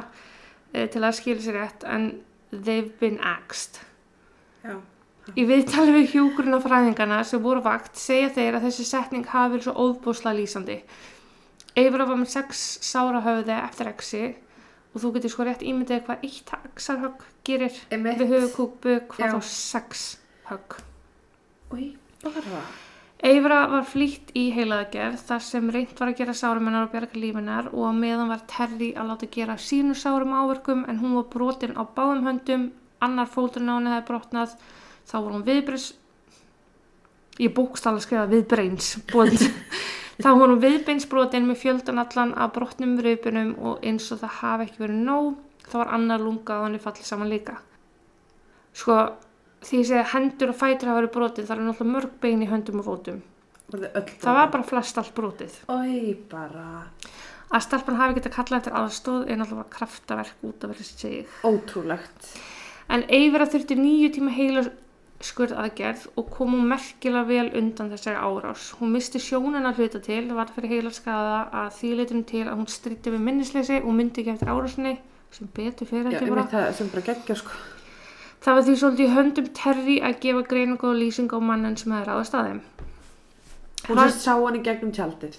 eh, 0.73 0.87
til 0.93 1.03
að 1.03 1.17
skilja 1.19 1.47
sér 1.47 1.59
rétt, 1.59 1.87
en 1.89 2.11
they've 2.53 2.93
been 3.01 3.19
axed. 3.19 3.81
Já. 4.63 4.77
Í 5.39 5.47
viðtali 5.47 5.95
við 5.95 6.15
hjúkurinn 6.15 6.61
fræðingana 6.63 7.23
sem 7.27 7.43
voru 7.43 7.63
á 7.63 7.69
vakt 7.73 7.99
segja 7.99 8.31
þeir 8.35 8.59
að 8.59 8.69
þessi 8.69 8.87
setning 8.89 9.27
hafi 9.31 9.57
verið 9.57 9.67
svo 9.69 9.89
óbúslega 9.89 10.39
lýsandi. 10.39 10.79
Eifra 11.79 12.07
var 12.07 12.19
með 12.19 12.33
sex 12.33 12.63
sára 12.85 13.21
höfði 13.25 13.57
eftir 13.57 13.91
exi 13.91 14.23
og 14.91 15.03
þú 15.03 15.13
getur 15.17 15.33
sko 15.33 15.47
rétt 15.47 15.65
ímyndið 15.67 16.05
hvað 16.07 16.25
eitt 16.27 16.53
axarhögg 16.57 17.25
gerir 17.47 17.75
Einmitt. 17.91 18.19
við 18.19 18.33
höfukúpu, 18.35 18.95
hvað 19.13 19.27
Já. 19.27 19.33
þá 19.35 19.41
sex 19.47 20.07
högg. 20.51 20.79
Új, 21.71 21.93
bara. 22.25 22.63
Eifra 23.21 23.67
var 23.69 23.85
flýtt 23.85 24.31
í 24.39 24.47
heilaðgerð 24.57 25.21
þar 25.29 25.43
sem 25.45 25.67
reynt 25.71 25.99
var 26.01 26.09
að 26.09 26.21
gera 26.23 26.35
sárumennar 26.35 26.87
og 26.87 26.93
bjarga 26.95 27.21
lífinar 27.21 27.69
og 27.77 27.93
meðan 27.95 28.31
var 28.33 28.47
Terry 28.49 28.95
að 28.97 29.11
láta 29.13 29.29
gera 29.31 29.59
sínu 29.61 29.93
sárum 29.95 30.33
áverkum 30.33 30.87
en 30.89 31.03
hún 31.03 31.19
var 31.19 31.27
brotin 31.35 31.77
á 31.77 31.85
báðum 31.85 32.25
höndum, 32.31 32.71
annar 33.05 33.29
fóturinn 33.29 33.69
á 33.69 33.77
henni 33.77 33.93
hefði 33.93 34.07
brotnað, 34.09 34.55
þá 35.05 35.15
var 35.19 35.35
hún 35.37 35.45
viðbreys, 35.45 35.91
ég 37.45 37.53
bókst 37.57 37.87
alveg 37.87 38.01
að 38.01 38.07
skrifa 38.09 38.27
viðbreins, 38.33 38.89
þá 40.25 40.31
hún 40.37 40.59
viðbeinsbrotin 40.63 41.49
með 41.49 41.61
fjöldan 41.63 42.03
allan 42.03 42.35
af 42.37 42.53
brotnum 42.57 42.99
raupunum 43.05 43.55
og 43.59 43.87
eins 43.87 44.11
og 44.13 44.23
það 44.23 44.37
hafi 44.41 44.69
ekki 44.69 44.85
verið 44.85 45.03
nóg, 45.09 45.33
þá 45.67 45.75
var 45.81 45.93
annar 45.97 46.25
lunga 46.25 46.61
á 46.61 46.65
henni 46.67 46.83
fallið 46.83 47.09
saman 47.09 47.33
líka. 47.33 47.57
Sko, 48.77 49.01
því 49.67 49.83
að 49.99 50.13
hendur 50.15 50.53
og 50.53 50.61
fætur 50.61 50.91
hafa 50.91 51.01
verið 51.01 51.15
brotin, 51.17 51.49
það 51.49 51.57
er 51.57 51.67
náttúrulega 51.67 51.97
mörg 51.97 52.15
bein 52.23 52.45
í 52.45 52.51
höndum 52.51 52.83
og 52.83 52.89
fótum. 52.91 53.21
Það 53.71 54.37
var 54.37 54.51
bara 54.51 54.67
flest 54.67 54.99
allt 54.99 55.13
brotið. 55.15 55.59
Új, 55.71 56.15
bara. 56.31 56.87
Að 57.51 57.65
stelpan 57.67 57.99
hafi 57.99 58.17
getað 58.19 58.35
kallað 58.37 58.61
eftir 58.61 58.77
aðstóð 58.79 59.23
er 59.27 59.39
náttúrulega 59.41 59.75
kraftaverk 59.75 60.45
út 60.47 60.67
af 60.67 60.75
þessi 60.79 60.99
sig. 60.99 61.33
Ótrúlegt. 61.47 62.31
En 62.91 63.05
Eivera 63.11 63.47
þurfti 63.51 63.77
nýju 63.79 64.11
tíma 64.17 64.35
heila 64.35 64.65
skurð 65.21 65.57
aðgerð 65.61 66.07
og 66.17 66.31
kom 66.33 66.55
hún 66.57 66.69
merkilega 66.71 67.27
vel 67.29 67.51
undan 67.59 67.91
þessari 67.93 68.17
árás. 68.17 68.71
Hún 68.81 68.95
misti 68.95 69.21
sjónina 69.21 69.75
hluta 69.77 70.01
til, 70.01 70.23
var 70.37 70.53
fyrir 70.55 70.73
heila 70.77 70.93
skada 70.97 71.43
að 71.63 71.75
því 71.77 71.91
leitum 71.99 72.23
til 72.25 72.47
að 72.47 72.57
hún 72.57 72.71
stríti 72.73 73.13
við 73.13 73.25
minnisleysi 73.27 73.83
og 73.83 73.93
myndi 73.97 74.23
ekki 74.23 74.35
eftir 74.35 74.53
árásinni 74.53 74.95
sem 75.31 75.51
betur 75.55 75.91
fyrir 75.91 76.09
Já, 76.09 76.19
þetta 76.19 76.31
bara. 76.33 76.47
veit 76.47 76.57
það 76.57 76.73
sem 76.79 76.91
bara 76.95 77.07
geggja, 77.11 77.37
sko. 77.43 77.61
Það 78.41 78.57
var 78.57 78.65
því 78.67 78.75
svolítið 78.81 79.15
höndum 79.19 79.53
Terry 79.61 79.99
að 80.01 80.19
gefa 80.25 80.43
greiningu 80.49 80.89
og 80.89 80.97
lýsing 80.97 81.29
á 81.29 81.39
mannin 81.45 81.77
sem 81.77 81.93
hefði 81.93 82.09
ráðast 82.09 82.37
að 82.39 82.49
þeim. 82.49 82.61
Hún 83.91 84.01
sérst 84.01 84.25
sá 84.25 84.33
hann 84.33 84.57
í 84.57 84.63
gegnum 84.65 84.95
tjaldið. 84.97 85.37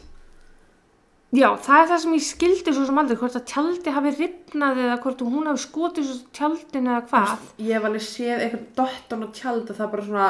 Já, 1.32 1.48
það 1.64 1.78
er 1.82 1.88
það 1.88 2.00
sem 2.04 2.14
ég 2.18 2.24
skildi 2.28 2.72
svo 2.76 2.86
sem 2.90 2.98
aldrei, 3.00 3.18
hvort 3.22 3.36
að 3.40 3.46
tjaldi 3.48 3.92
hafi 3.96 4.12
ripnað 4.18 4.80
eða 4.84 4.98
hvort 5.06 5.22
hún 5.24 5.46
hafi 5.48 5.62
skotið 5.64 6.08
svo 6.10 6.18
tjaldin 6.36 6.90
eða 6.92 7.04
hvað. 7.08 7.46
Ég 7.64 7.72
hef 7.78 7.86
alveg 7.88 8.04
séð 8.04 8.42
eitthvað 8.44 8.66
dottan 8.82 9.24
á 9.24 9.28
tjald 9.38 9.70
og 9.72 9.78
það 9.78 9.92
bara 9.94 10.08
svona 10.10 10.26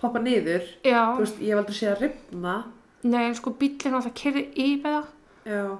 poppa 0.00 0.22
niður. 0.24 0.64
Já, 0.88 1.02
Þú 1.12 1.24
veist, 1.26 1.42
ég 1.44 1.52
hef 1.52 1.60
aldrei 1.60 1.76
séð 1.76 1.92
að 1.92 2.00
ripna. 2.06 2.54
nei, 3.02 3.24
en 3.26 3.34
sko 3.36 3.50
bíllinn 3.60 3.92
var 3.96 4.02
það 4.06 4.14
kerði 4.22 4.42
yfir 4.56 4.94
það, 4.96 5.04
Já. 5.48 5.78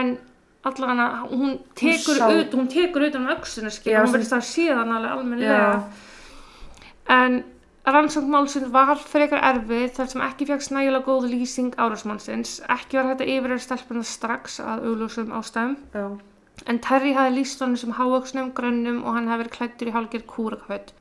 en 0.00 0.18
allavega 0.64 1.28
hún 1.30 1.58
tekur 1.76 2.16
sá- 2.18 2.32
ut, 2.40 2.52
hún 2.56 2.68
tekur 2.72 3.02
ut 3.06 3.14
um 3.16 3.26
öxuna 3.36 3.70
skil, 3.72 3.92
Já, 3.92 4.00
hún 4.04 4.12
verðist 4.16 4.32
að 4.32 4.48
síðan 4.48 4.92
alveg 4.96 5.10
Já. 5.10 5.16
almennilega. 5.18 5.82
En 7.08 7.44
rannsóknmálsinn 7.92 8.70
var 8.72 8.96
frekar 8.96 9.42
erfið 9.44 9.90
þar 9.98 10.06
sem 10.08 10.22
ekki 10.24 10.46
fjögst 10.48 10.72
nægilega 10.72 11.04
góð 11.04 11.26
lýsing 11.28 11.74
árásmannsins, 11.76 12.62
ekki 12.72 12.96
var 12.96 13.10
að 13.12 13.26
yfiröður 13.26 13.60
stelpuna 13.60 14.04
strax 14.08 14.56
að 14.64 14.86
auglúsum 14.88 15.34
ástæðum. 15.36 15.76
Já. 15.92 16.06
En 16.70 16.78
Terry 16.80 17.12
hafði 17.12 17.34
lýst 17.36 17.60
honum 17.60 17.76
sem 17.76 17.92
hávöksnum, 17.98 18.52
grönnum 18.56 19.02
og 19.04 19.18
hann 19.18 19.28
hafði 19.28 19.44
verið 19.44 19.56
klættur 19.58 19.90
í 19.90 19.94
hálgir 19.96 20.24
kúrakaföld. 20.30 20.94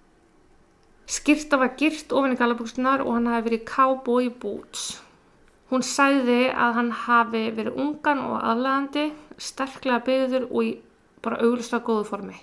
Skyrta 1.08 1.60
var 1.62 1.76
gyrt 1.80 2.12
ofin 2.12 2.36
í 2.36 2.40
galabúkstunar 2.40 3.04
og 3.06 3.16
hann 3.16 3.30
hafði 3.32 3.50
verið 3.50 3.66
cowboy 3.70 4.30
boots. 4.44 5.02
Hún 5.72 5.86
sagði 5.88 6.50
að 6.52 6.74
hann 6.80 6.92
hafi 7.06 7.46
verið 7.56 7.80
ungan 7.80 8.26
og 8.28 8.42
aðlæðandi, 8.42 9.06
sterklega 9.40 10.04
byggður 10.08 10.50
og 10.50 10.68
í 10.68 10.74
bara 11.24 11.40
auglustlega 11.40 11.88
góðu 11.88 12.10
formi. 12.12 12.36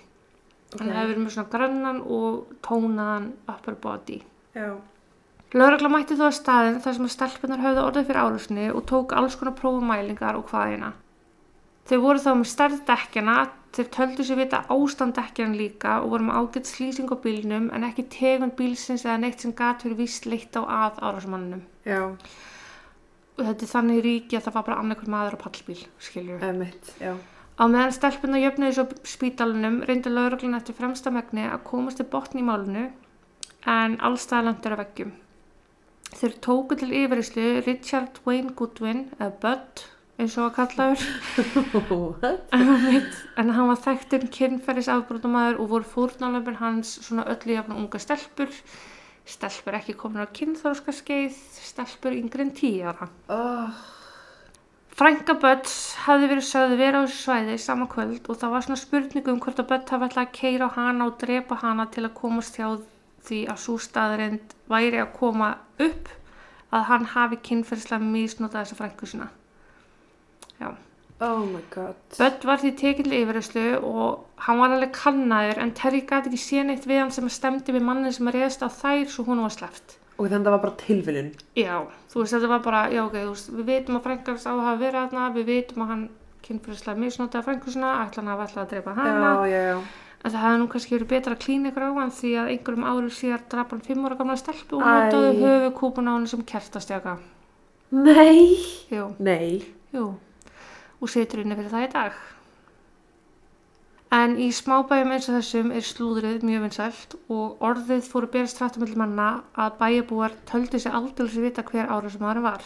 Hann 0.79 0.89
Ok. 0.89 0.95
hefði 0.95 1.13
verið 1.13 1.23
með 1.23 1.33
svona 1.35 1.51
grannan 1.51 2.01
og 2.01 2.45
tónaðan 2.63 3.31
upper 3.47 3.75
body. 3.75 4.21
Lörgla 5.51 5.89
mætti 5.91 6.15
þó 6.15 6.27
að 6.29 6.35
staðin 6.37 6.77
þar 6.83 6.93
sem 6.95 7.07
að 7.07 7.13
stelpunar 7.15 7.63
höfðu 7.63 7.81
orðið 7.83 8.05
fyrir 8.07 8.21
árusni 8.21 8.67
og 8.71 8.85
tók 8.87 9.15
alls 9.19 9.35
konar 9.39 9.55
prófumælingar 9.57 10.37
og 10.39 10.45
hvaðina. 10.51 10.93
Þau 11.89 11.97
voru 12.05 12.21
þá 12.23 12.29
með 12.39 12.47
stærð 12.51 12.77
dekkjana, 12.87 13.35
þeir 13.75 13.89
töldu 13.95 14.25
sér 14.27 14.39
vita 14.39 14.61
ástand 14.71 15.17
dekkjana 15.17 15.59
líka 15.59 15.97
og 16.03 16.13
voru 16.13 16.27
með 16.29 16.39
ágætt 16.39 16.71
slýsing 16.71 17.11
á 17.11 17.17
bílnum 17.23 17.67
en 17.75 17.87
ekki 17.87 18.07
tegund 18.13 18.55
bílsins 18.59 19.03
eða 19.07 19.17
neitt 19.25 19.43
sem 19.43 19.55
gat 19.57 19.83
fyrir 19.83 19.99
víst 19.99 20.27
leitt 20.29 20.55
á 20.55 20.63
að 20.63 21.03
árásmannunum. 21.03 21.65
Já. 21.83 22.15
Og 23.35 23.43
þetta 23.43 23.67
er 23.67 23.73
þannig 23.73 24.01
ríki 24.05 24.39
að 24.39 24.47
það 24.47 24.57
var 24.59 24.67
bara 24.69 24.79
annarkur 24.85 25.11
maður 25.11 25.35
á 25.35 25.43
pallbíl, 25.43 25.79
skiljur. 25.99 26.43
Emitt, 26.47 26.95
já. 27.01 27.15
Á 27.59 27.63
meðan 27.67 27.95
stelpuna 27.95 28.39
jöfnuði 28.39 28.77
svo 28.77 28.87
spítalunum 29.03 29.81
reyndi 29.87 30.11
lauruglan 30.11 30.55
eftir 30.57 30.77
fremsta 30.77 31.11
megni 31.11 31.43
að 31.49 31.65
komast 31.67 31.99
til 31.99 32.07
botn 32.11 32.39
í 32.39 32.45
málunu 32.45 32.87
en 33.69 33.97
allstæðalandur 34.01 34.75
af 34.75 34.81
veggjum. 34.83 35.11
Þeir 36.11 36.33
tóku 36.43 36.77
til 36.79 36.91
yfirislu 36.91 37.45
Richard 37.65 38.19
Wayne 38.25 38.53
Goodwin, 38.57 39.05
eða 39.19 39.31
Bud, 39.43 39.83
eins 40.19 40.35
og 40.37 40.49
að 40.49 40.55
kallaður, 40.57 41.05
en 43.39 43.53
hann, 43.55 43.69
var 43.69 43.79
þekktur 43.85 44.27
kynferðis 44.33 44.91
afbrotumæður 44.91 45.61
og 45.63 45.71
voru 45.71 45.87
fórnálöfin 45.93 46.59
hans 46.59 46.97
svona 47.05 47.25
öllu 47.31 47.55
jafn 47.55 47.77
unga 47.77 48.01
stelpur, 48.01 48.51
stelpur 49.25 49.79
ekki 49.79 49.95
komin 49.97 50.25
á 50.25 50.33
kynþróska 50.35 50.93
skeið, 50.99 51.39
stelpur 51.71 52.17
yngri 52.17 52.47
en 52.47 52.53
tíu 52.59 52.91
ára. 52.91 53.07
Oh, 53.31 53.81
Frænka 54.91 55.33
Böds 55.39 55.75
hafði 56.03 56.27
verið 56.33 56.45
sögð 56.45 56.73
vera 56.77 56.99
á 57.01 57.05
svæði 57.07 57.53
sama 57.63 57.87
kvöld 57.89 58.27
og 58.27 58.37
það 58.37 58.51
var 58.53 58.65
svona 58.65 58.81
spurningu 58.81 59.31
um 59.31 59.39
hvort 59.41 59.61
að 59.63 59.69
Bödd 59.69 59.93
hafi 59.95 60.09
ætlað 60.09 60.25
að 60.27 60.33
keira 60.35 60.67
á 60.67 60.75
hana 60.75 61.07
og 61.07 61.15
drepa 61.21 61.57
hana 61.61 61.85
til 61.93 62.03
að 62.03 62.17
komast 62.19 62.59
hjá 62.59 62.67
því 63.27 63.41
að 63.51 63.61
svo 63.63 63.77
staðarind 63.81 64.55
væri 64.71 65.01
að 65.01 65.13
koma 65.17 65.51
upp 65.81 66.09
að 66.71 66.87
hann 66.87 67.07
hafi 67.13 67.39
kynferðslega 67.49 68.07
misnotað 68.13 68.63
þessa 68.63 68.79
frænku 68.79 69.09
sína. 69.09 69.27
Já. 70.61 70.69
oh 71.21 71.45
my 71.45 71.61
god. 71.73 71.97
Bödd 72.17 72.45
var 72.47 72.61
því 72.61 72.71
tekinn 72.79 73.09
til 73.09 73.17
yfirreyslu 73.21 73.65
og 73.79 74.45
hann 74.45 74.61
var 74.61 74.75
alveg 74.75 74.93
kannaður 74.95 75.61
en 75.63 75.73
Terry 75.77 76.03
gæti 76.05 76.31
ekki 76.31 76.41
séð 76.41 76.69
neitt 76.69 76.87
við 76.89 77.01
hann 77.03 77.13
sem 77.15 77.27
stemdi 77.29 77.75
við 77.75 77.85
mannin 77.85 78.15
sem 78.15 78.29
reyðist 78.31 78.63
á 78.65 78.69
þær 78.69 79.09
svo 79.11 79.27
hún 79.27 79.43
var 79.43 79.53
sleppt. 79.53 79.97
Og 80.17 80.29
þannig 80.29 80.41
að 80.41 80.47
það 80.47 80.55
var 80.55 80.63
bara 80.65 80.79
tilviljun. 80.85 81.29
Já, 81.57 81.75
þú 82.11 82.21
veist, 82.21 82.33
þetta 82.35 82.49
var 82.51 82.63
bara, 82.65 82.81
já, 82.93 83.01
ok, 83.07 83.15
veist, 83.31 83.51
við 83.57 83.69
vitum 83.71 83.97
að 83.97 84.03
Frankars 84.05 84.45
á 84.45 84.51
að 84.53 84.65
hafa 84.67 84.81
verið 84.83 84.99
þarna, 84.99 85.29
við 85.33 85.47
vitum 85.49 85.85
að 85.85 85.91
hann 85.93 86.03
kynfyrirslega 86.45 87.01
misnotaði 87.01 87.47
Frankursuna, 87.47 87.93
ætla 88.03 88.21
hann 88.21 88.31
að 88.33 88.43
ætlað 88.45 88.63
að 88.63 88.71
drepa 88.75 88.93
hana, 88.97 89.31
Já, 89.31 89.49
já, 89.49 89.61
já. 89.71 89.81
En 90.21 90.31
það 90.31 90.41
hefði 90.45 90.57
nú 90.61 90.67
kannski 90.71 90.95
verið 90.95 91.11
betra 91.11 91.35
að 91.35 91.43
klína 91.45 91.71
ykkur 91.71 91.85
á 91.87 91.91
hann 91.97 92.11
því 92.13 92.31
að 92.37 92.49
einhverjum 92.53 92.87
árum 92.89 93.13
síðar 93.17 93.45
drap 93.49 93.71
hann 93.73 93.85
fimm 93.85 94.05
ára 94.05 94.17
gamla 94.19 94.35
stelpu 94.37 94.77
og 94.77 94.83
Æ. 94.85 94.89
notaði 94.89 95.31
höfu 95.41 95.71
kúpun 95.79 96.09
á 96.09 96.13
hann 96.13 96.27
sem 96.27 96.43
kertastjaka. 96.51 97.17
Nei. 97.91 98.57
Jú, 98.91 99.07
Nei. 99.19 99.65
jú, 99.93 100.05
og 101.01 101.09
situr 101.09 101.41
inni 101.41 101.57
fyrir 101.57 101.73
það 101.73 101.87
í 101.87 101.91
dag. 101.95 102.19
En 104.11 104.33
í 104.43 104.49
smábæjum 104.51 105.13
eins 105.15 105.29
og 105.31 105.37
þessum 105.37 105.69
er 105.71 105.85
slúðrið 105.87 106.41
mjög 106.43 106.63
vinsælt 106.65 107.13
og 107.31 107.61
orðið 107.63 108.09
fóru 108.11 108.27
berast 108.33 108.59
hrættum 108.59 108.83
milli 108.83 108.97
manna 108.99 109.27
að 109.55 109.77
bæjabúar 109.79 110.35
töldu 110.49 110.79
sig 110.83 110.91
aldrei 110.91 111.29
vita 111.45 111.63
hver 111.63 111.87
ára 111.87 112.11
sem 112.11 112.25
aðra 112.27 112.43
var. 112.43 112.65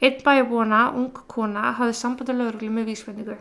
Einn 0.00 0.16
bæjabúana, 0.24 0.80
ung 0.96 1.12
kona, 1.28 1.72
hafði 1.76 1.98
sambandi 2.00 2.32
lögreglu 2.32 2.72
með 2.72 2.88
vísbendingu. 2.90 3.36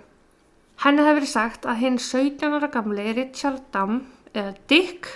Henni 0.84 1.06
hefði 1.06 1.20
verið 1.20 1.32
sagt 1.32 1.66
að 1.70 1.80
hinn 1.84 2.00
17 2.02 2.58
ára 2.58 2.70
gamli 2.74 3.06
Richard 3.16 3.64
Damm, 3.74 4.02
eða 4.36 4.54
Dick, 4.70 5.08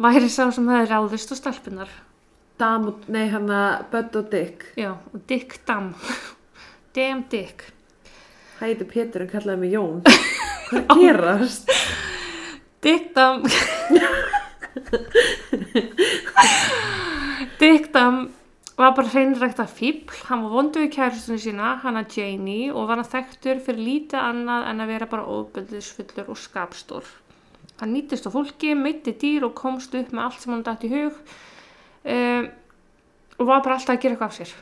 væri 0.00 0.30
sá 0.30 0.46
sem 0.54 0.68
hefði 0.70 0.92
ráðist 0.92 1.34
á 1.34 1.36
stelpunar. 1.40 1.90
Dam 2.60 2.86
og, 2.92 3.02
nei, 3.08 3.26
hann 3.32 3.50
að 3.50 3.88
Bud 3.90 4.20
og 4.20 4.30
Dick. 4.32 4.68
Já, 4.78 4.92
og 4.94 5.26
Dick 5.28 5.58
Damm. 5.66 5.94
Damn 6.94 7.24
Dick. 7.32 7.70
Hæti 8.60 8.84
Pétur 8.84 9.24
en 9.24 9.32
kallaði 9.32 9.64
mig 9.64 9.74
Jón. 9.74 10.02
Hvað 10.70 10.80
er 10.80 10.86
að 10.86 11.00
gerast? 11.02 11.70
Dick 12.80 13.14
Damm 13.14 13.42
Dick 17.60 17.92
Damm 17.92 18.30
var 18.80 18.94
bara 18.96 19.10
hreinrækta 19.12 19.66
fíbl, 19.68 20.14
hann 20.30 20.44
var 20.46 20.52
vondu 20.54 20.80
við 20.80 20.94
kærustunni 20.94 21.42
sína, 21.42 21.74
hana 21.82 22.04
Janie 22.08 22.70
og 22.72 22.86
var 22.88 23.00
hann 23.00 23.08
þekktur 23.12 23.60
fyrir 23.66 23.82
lítið 23.84 24.20
annað 24.22 24.68
en 24.70 24.80
að 24.80 24.92
vera 24.94 25.08
bara 25.10 25.26
óbyldisfullur 25.28 26.30
og 26.32 26.38
skapstór. 26.40 27.10
Hann 27.82 27.92
nýttist 27.92 28.28
á 28.28 28.30
fólki, 28.32 28.72
meitti 28.76 29.12
dýr 29.20 29.44
og 29.48 29.54
komst 29.58 29.94
upp 29.96 30.14
með 30.14 30.24
allt 30.24 30.40
sem 30.40 30.54
hann 30.54 30.64
dætt 30.64 30.86
í 30.88 30.92
hug 30.94 31.12
um, 31.12 32.48
og 33.36 33.48
var 33.48 33.62
bara 33.64 33.76
alltaf 33.76 33.96
að 33.96 34.02
gera 34.02 34.16
eitthvað 34.16 34.30
af 34.30 34.38
sér. 34.38 34.54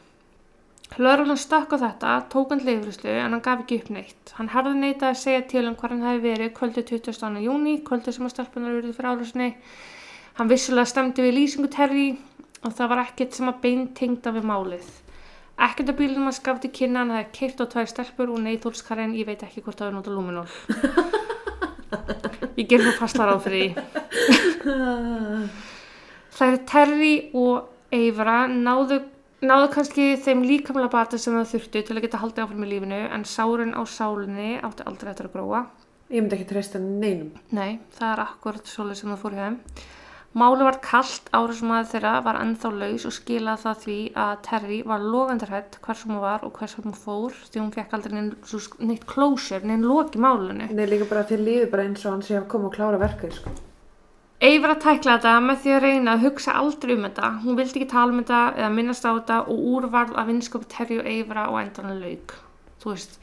Lörglann 0.98 1.38
stökk 1.38 1.74
á 1.74 1.78
þetta, 1.82 2.14
tók 2.32 2.54
hann 2.54 2.64
leifrislu 2.64 3.12
en 3.12 3.36
hann 3.36 3.44
gaf 3.44 3.62
ekki 3.62 3.82
upp 3.82 3.92
neitt. 3.94 4.32
Hann 4.38 4.50
harði 4.50 4.78
neitað 4.78 5.12
að 5.12 5.20
segja 5.20 5.44
til 5.52 5.66
um 5.68 5.76
hvað 5.78 5.94
hann 5.94 6.06
hefði 6.08 6.24
verið 6.24 6.54
kvöldi 6.56 6.84
22. 6.90 7.44
júni, 7.44 7.76
kvöldi 7.86 8.14
sem 8.16 8.26
að 8.26 8.34
stelpunar 8.34 8.72
eruði 8.72 8.96
fyrir 8.96 9.10
álusinni. 9.12 9.50
Hann 10.38 10.50
vissulega 10.50 10.90
stemdi 10.90 11.26
við 11.26 11.36
lýsingu 11.36 11.70
Terry 11.74 12.08
og 12.64 12.74
það 12.74 12.90
var 12.92 13.02
ekkert 13.04 13.36
sem 13.36 13.50
að 13.50 13.60
beintengda 13.64 14.32
við 14.34 14.48
málið. 14.50 14.88
ekkert 15.58 15.90
að 15.90 15.98
bílunum 15.98 16.30
að 16.30 16.38
skafti 16.38 16.68
kynna 16.70 17.02
hann 17.02 17.14
hefði 17.16 17.32
keirt 17.38 17.62
á 17.62 17.66
tvær 17.72 17.88
stelpur 17.90 18.30
og 18.34 18.42
neyþólskarinn, 18.44 19.16
ég 19.18 19.26
veit 19.26 19.42
ekki 19.42 19.62
hvort 19.66 19.78
það 19.80 19.88
er 19.88 19.96
nota 19.96 20.14
lúminól. 20.14 20.46
ég 22.58 22.68
ger 22.68 22.84
það 22.84 23.00
fastlar 23.00 23.34
á 23.34 23.36
því. 23.42 23.64
Það 26.38 26.46
eru 26.52 26.60
Terry 26.70 27.14
og 27.34 27.94
Eivra 27.94 28.44
náðu, 28.52 29.00
náðu 29.42 29.68
kannski 29.74 30.08
þeim 30.22 30.44
líkamlega 30.46 30.92
bata 30.92 31.18
sem 31.18 31.34
það 31.34 31.52
þurftu 31.54 31.82
til 31.88 31.96
að 31.96 32.04
geta 32.04 32.22
haldið 32.22 32.44
áfram 32.44 32.64
í 32.66 32.70
lífinu 32.70 33.02
en 33.08 33.24
sárin 33.26 33.74
á 33.74 33.82
sálinni 33.88 34.58
átti 34.62 34.86
aldrei 34.86 35.10
eftir 35.14 35.30
að 35.30 35.38
gróa. 35.38 35.64
Ég 36.08 36.22
myndi 36.22 36.38
ekki 36.38 36.50
treysta 36.52 36.80
neinum. 36.80 37.32
Nei, 37.52 37.80
það 37.98 38.12
er 38.12 38.22
akkurat 38.24 38.70
svolítið 38.70 39.00
sem 39.02 39.10
það 39.12 39.24
fór 39.24 39.34
hjá 39.38 39.42
þeim. 39.48 39.58
Máli 40.36 40.60
var 40.60 40.76
kallt 40.84 41.30
árásmaður 41.32 41.86
þeirra 41.88 42.10
var 42.26 42.36
ennþá 42.42 42.70
laus 42.76 43.06
og 43.08 43.14
skilaði 43.16 43.62
það 43.62 43.78
því 43.84 43.96
að 44.24 44.34
Terry 44.44 44.80
var 44.86 45.06
logandarhætt 45.14 45.78
hversum 45.86 46.12
hún 46.12 46.20
var 46.20 46.44
og 46.44 46.52
hversum 46.58 46.84
hún 46.84 46.98
fór 46.98 47.38
því 47.48 47.62
hún 47.62 47.72
fekk 47.72 47.96
aldrei 47.96 48.18
neitt 48.18 49.06
closure, 49.08 49.64
neinn 49.64 49.86
loki 49.88 50.20
málunni. 50.20 50.68
Nei, 50.68 50.84
líka 50.90 51.08
bara 51.08 51.24
þér 51.30 51.42
líður 51.46 51.72
bara 51.72 51.88
eins 51.88 52.04
og 52.04 52.12
hann 52.12 52.26
sé 52.26 52.36
að 52.36 52.46
koma 52.52 52.68
og 52.68 52.76
klára 52.76 53.00
verkið, 53.00 53.40
sko. 53.40 53.54
Eivra 54.38 54.76
tækla 54.78 55.16
þetta 55.16 55.32
með 55.42 55.64
því 55.64 55.72
að 55.74 55.82
reyna 55.82 56.12
að 56.12 56.28
hugsa 56.28 56.52
aldrei 56.60 56.92
um 56.94 57.08
þetta. 57.08 57.32
Hún 57.42 57.56
vildi 57.58 57.80
ekki 57.80 57.90
tala 57.90 58.12
um 58.12 58.20
þetta 58.20 58.42
eða 58.60 58.68
minnast 58.76 59.08
á 59.08 59.10
þetta 59.10 59.38
og 59.48 59.64
úrvarð 59.72 60.14
af 60.14 60.28
vinskap 60.28 60.68
Terry 60.70 61.00
og 61.00 61.08
Eivra 61.10 61.48
og 61.50 61.58
endan 61.64 61.98
lauk. 61.98 62.36
Þú 62.78 62.92
veist, 62.92 63.18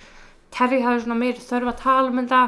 Terry 0.51 0.81
hafði 0.83 1.05
svona 1.05 1.21
meiri 1.21 1.45
þörf 1.45 1.71
að 1.71 1.81
tala 1.85 2.11
um 2.11 2.19
þetta 2.19 2.41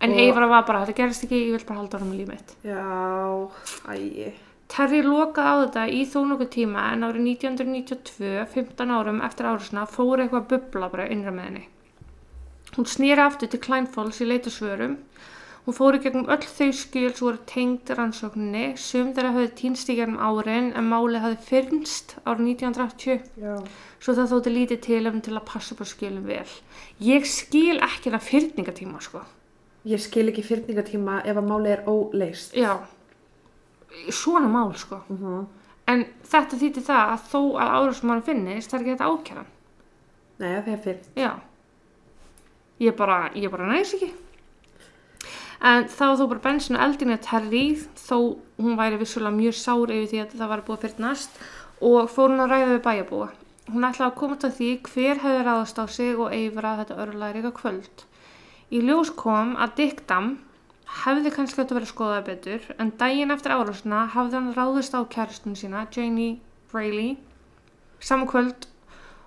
en 0.00 0.10
Og- 0.12 0.18
Eivra 0.18 0.46
var 0.48 0.62
bara, 0.66 0.84
þetta 0.86 0.96
gerist 0.96 1.24
ekki, 1.26 1.40
ég 1.50 1.56
vil 1.58 1.66
bara 1.68 1.80
halda 1.80 1.98
árum 1.98 2.12
í 2.14 2.18
líf 2.20 2.28
mitt. 2.28 2.54
Já, 2.64 3.50
ægi. 3.88 4.32
Terry 4.70 5.02
lokaði 5.02 5.50
á 5.50 5.56
þetta 5.66 5.82
í 5.90 6.04
þó 6.06 6.20
nokkuð 6.30 6.50
tíma 6.54 6.92
en 6.92 7.02
árið 7.02 7.24
1992, 7.26 8.46
15 8.54 8.90
árum 8.94 9.20
eftir 9.26 9.46
árusna, 9.50 9.86
fór 9.90 10.22
eitthvað 10.22 10.44
að 10.44 10.48
bubla 10.52 10.88
bara 10.92 11.08
innra 11.10 11.32
með 11.34 11.44
henni. 11.48 11.64
Hún 12.76 12.86
snýri 12.86 13.18
aftur 13.18 13.50
til 13.50 13.58
Kleinfalls 13.60 14.20
í 14.22 14.28
leita 14.30 14.50
svörum. 14.50 14.96
Hún 15.66 15.74
fór 15.76 15.98
í 15.98 16.00
gegnum 16.04 16.28
öll 16.30 16.38
þau 16.46 16.70
skil 16.72 17.10
sem 17.12 17.26
voru 17.26 17.40
tengd 17.50 17.90
rannsókninni, 17.98 18.78
sum 18.78 19.10
þeirra 19.12 19.34
höfðu 19.34 19.50
týnst 19.58 19.90
í 19.90 19.96
gegnum 19.98 20.16
árin 20.22 20.70
en 20.74 20.88
málið 20.88 21.20
hafði 21.26 21.40
fyrnst 21.50 22.14
árið 22.24 22.46
1980, 22.54 23.26
Já. 23.42 23.58
svo 24.00 24.14
það 24.14 24.30
þótti 24.32 24.54
lítið 24.54 24.80
tilöfn 24.86 25.20
til 25.26 25.34
að 25.36 25.44
passa 25.50 25.74
á 25.76 25.84
skilum 25.84 26.24
vel. 26.30 26.46
Ég 27.02 27.26
skil 27.26 27.76
ekki 27.82 28.14
það 28.14 28.28
fyrningatíma, 28.30 29.02
sko. 29.02 29.20
Ég 29.88 30.00
skil 30.02 30.28
ekki 30.28 30.44
fyrningatíma 30.44 31.22
ef 31.24 31.38
að 31.40 31.46
málið 31.48 31.72
er 31.76 31.86
óleist. 31.88 32.56
Já, 32.58 32.76
svona 34.12 34.50
mál, 34.50 34.74
sko. 34.76 35.00
Uh 35.08 35.46
En 35.90 36.04
þetta 36.30 36.58
þýtti 36.60 36.82
það 36.86 37.12
að 37.12 37.22
þó 37.32 37.38
að 37.58 37.70
árásmann 37.76 38.24
finnist, 38.26 38.70
það 38.70 38.76
er 38.76 38.82
ekki 38.84 38.92
þetta 38.92 39.08
ákjæran. 39.10 39.48
Nei, 40.40 40.50
það 40.50 40.72
er 40.72 40.82
fyrr. 40.84 41.00
Já. 41.18 41.30
Ég 42.80 42.96
bara, 42.96 43.16
ég 43.34 43.52
bara 43.52 43.68
næs 43.68 43.94
ekki. 43.96 44.10
En 45.70 45.88
þá 45.92 46.04
þó 46.16 46.22
bara 46.30 46.44
bensinu 46.44 46.80
eldinu 46.80 47.16
að 47.16 47.24
Terry, 47.26 47.64
þó 47.98 48.16
hún 48.60 48.78
væri 48.78 49.00
vissulega 49.00 49.36
mjög 49.36 49.58
sár 49.58 49.92
yfir 49.92 50.08
því 50.12 50.22
að 50.22 50.36
það 50.38 50.52
var 50.52 50.62
búið 50.68 50.78
að 50.78 50.84
fyrnast 50.86 51.42
og 51.90 52.12
fór 52.12 52.32
hún 52.32 52.44
að 52.44 52.54
ræða 52.54 52.70
við 52.70 52.80
bæjabúa. 52.86 53.28
Hún 53.70 53.88
ætlaði 53.90 54.06
að 54.06 54.16
komast 54.22 54.46
að 54.46 54.56
því 54.56 54.70
hver 54.86 55.20
hefði 55.24 55.42
ráðast 55.44 55.82
á 55.82 55.84
sig 55.90 56.22
og 56.22 56.32
eifra 56.32 56.76
þetta 56.80 57.02
örlæriga 57.04 57.52
kvöld. 57.58 58.06
Í 58.70 58.80
ljós 58.86 59.10
kom 59.18 59.56
að 59.58 59.72
Dick 59.80 60.04
Dam 60.06 60.36
hefði 61.02 61.32
kannski 61.34 61.58
átt 61.58 61.72
að 61.72 61.80
vera 61.80 61.88
skoðað 61.90 62.26
betur 62.28 62.66
en 62.78 62.92
daginn 62.98 63.34
eftir 63.34 63.54
árásuna 63.54 64.04
hafði 64.12 64.36
hann 64.38 64.52
ráðist 64.54 64.94
á 64.94 65.02
kæristun 65.10 65.56
sína, 65.58 65.88
Janie 65.90 66.38
Rayleigh, 66.70 67.18
saman 67.98 68.30
kvöld 68.30 68.68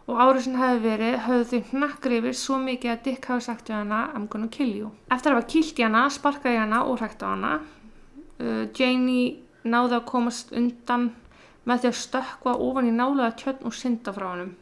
og 0.08 0.20
árásin 0.20 0.56
hefði 0.60 0.80
verið 0.84 1.18
höfðu 1.26 1.48
þau 1.50 1.72
hnakkri 1.74 2.20
yfir 2.22 2.38
svo 2.40 2.60
mikið 2.64 2.94
að 2.94 3.04
Dick 3.08 3.28
hafi 3.32 3.46
sagt 3.46 3.72
við 3.72 3.82
hana 3.82 4.00
I'm 4.14 4.30
gonna 4.32 4.48
kill 4.52 4.72
you. 4.72 4.92
Eftir 5.12 5.32
að 5.34 5.42
hafa 5.42 5.52
kýlt 5.54 5.80
í 5.80 5.86
hana, 5.88 6.04
sparkaði 6.12 6.60
hana 6.60 6.80
og 6.88 7.00
hrækt 7.00 7.24
á 7.24 7.28
hana. 7.28 7.54
Uh, 8.40 8.64
Janie 8.76 9.42
náði 9.64 10.00
að 10.00 10.08
komast 10.12 10.52
undan 10.56 11.10
með 11.68 11.84
því 11.84 11.92
að 11.92 12.00
stökkva 12.00 12.56
ofan 12.64 12.88
í 12.88 12.96
nálega 12.96 13.36
tjörn 13.40 13.68
og 13.68 13.76
synda 13.76 14.16
frá 14.16 14.30
honum. 14.34 14.56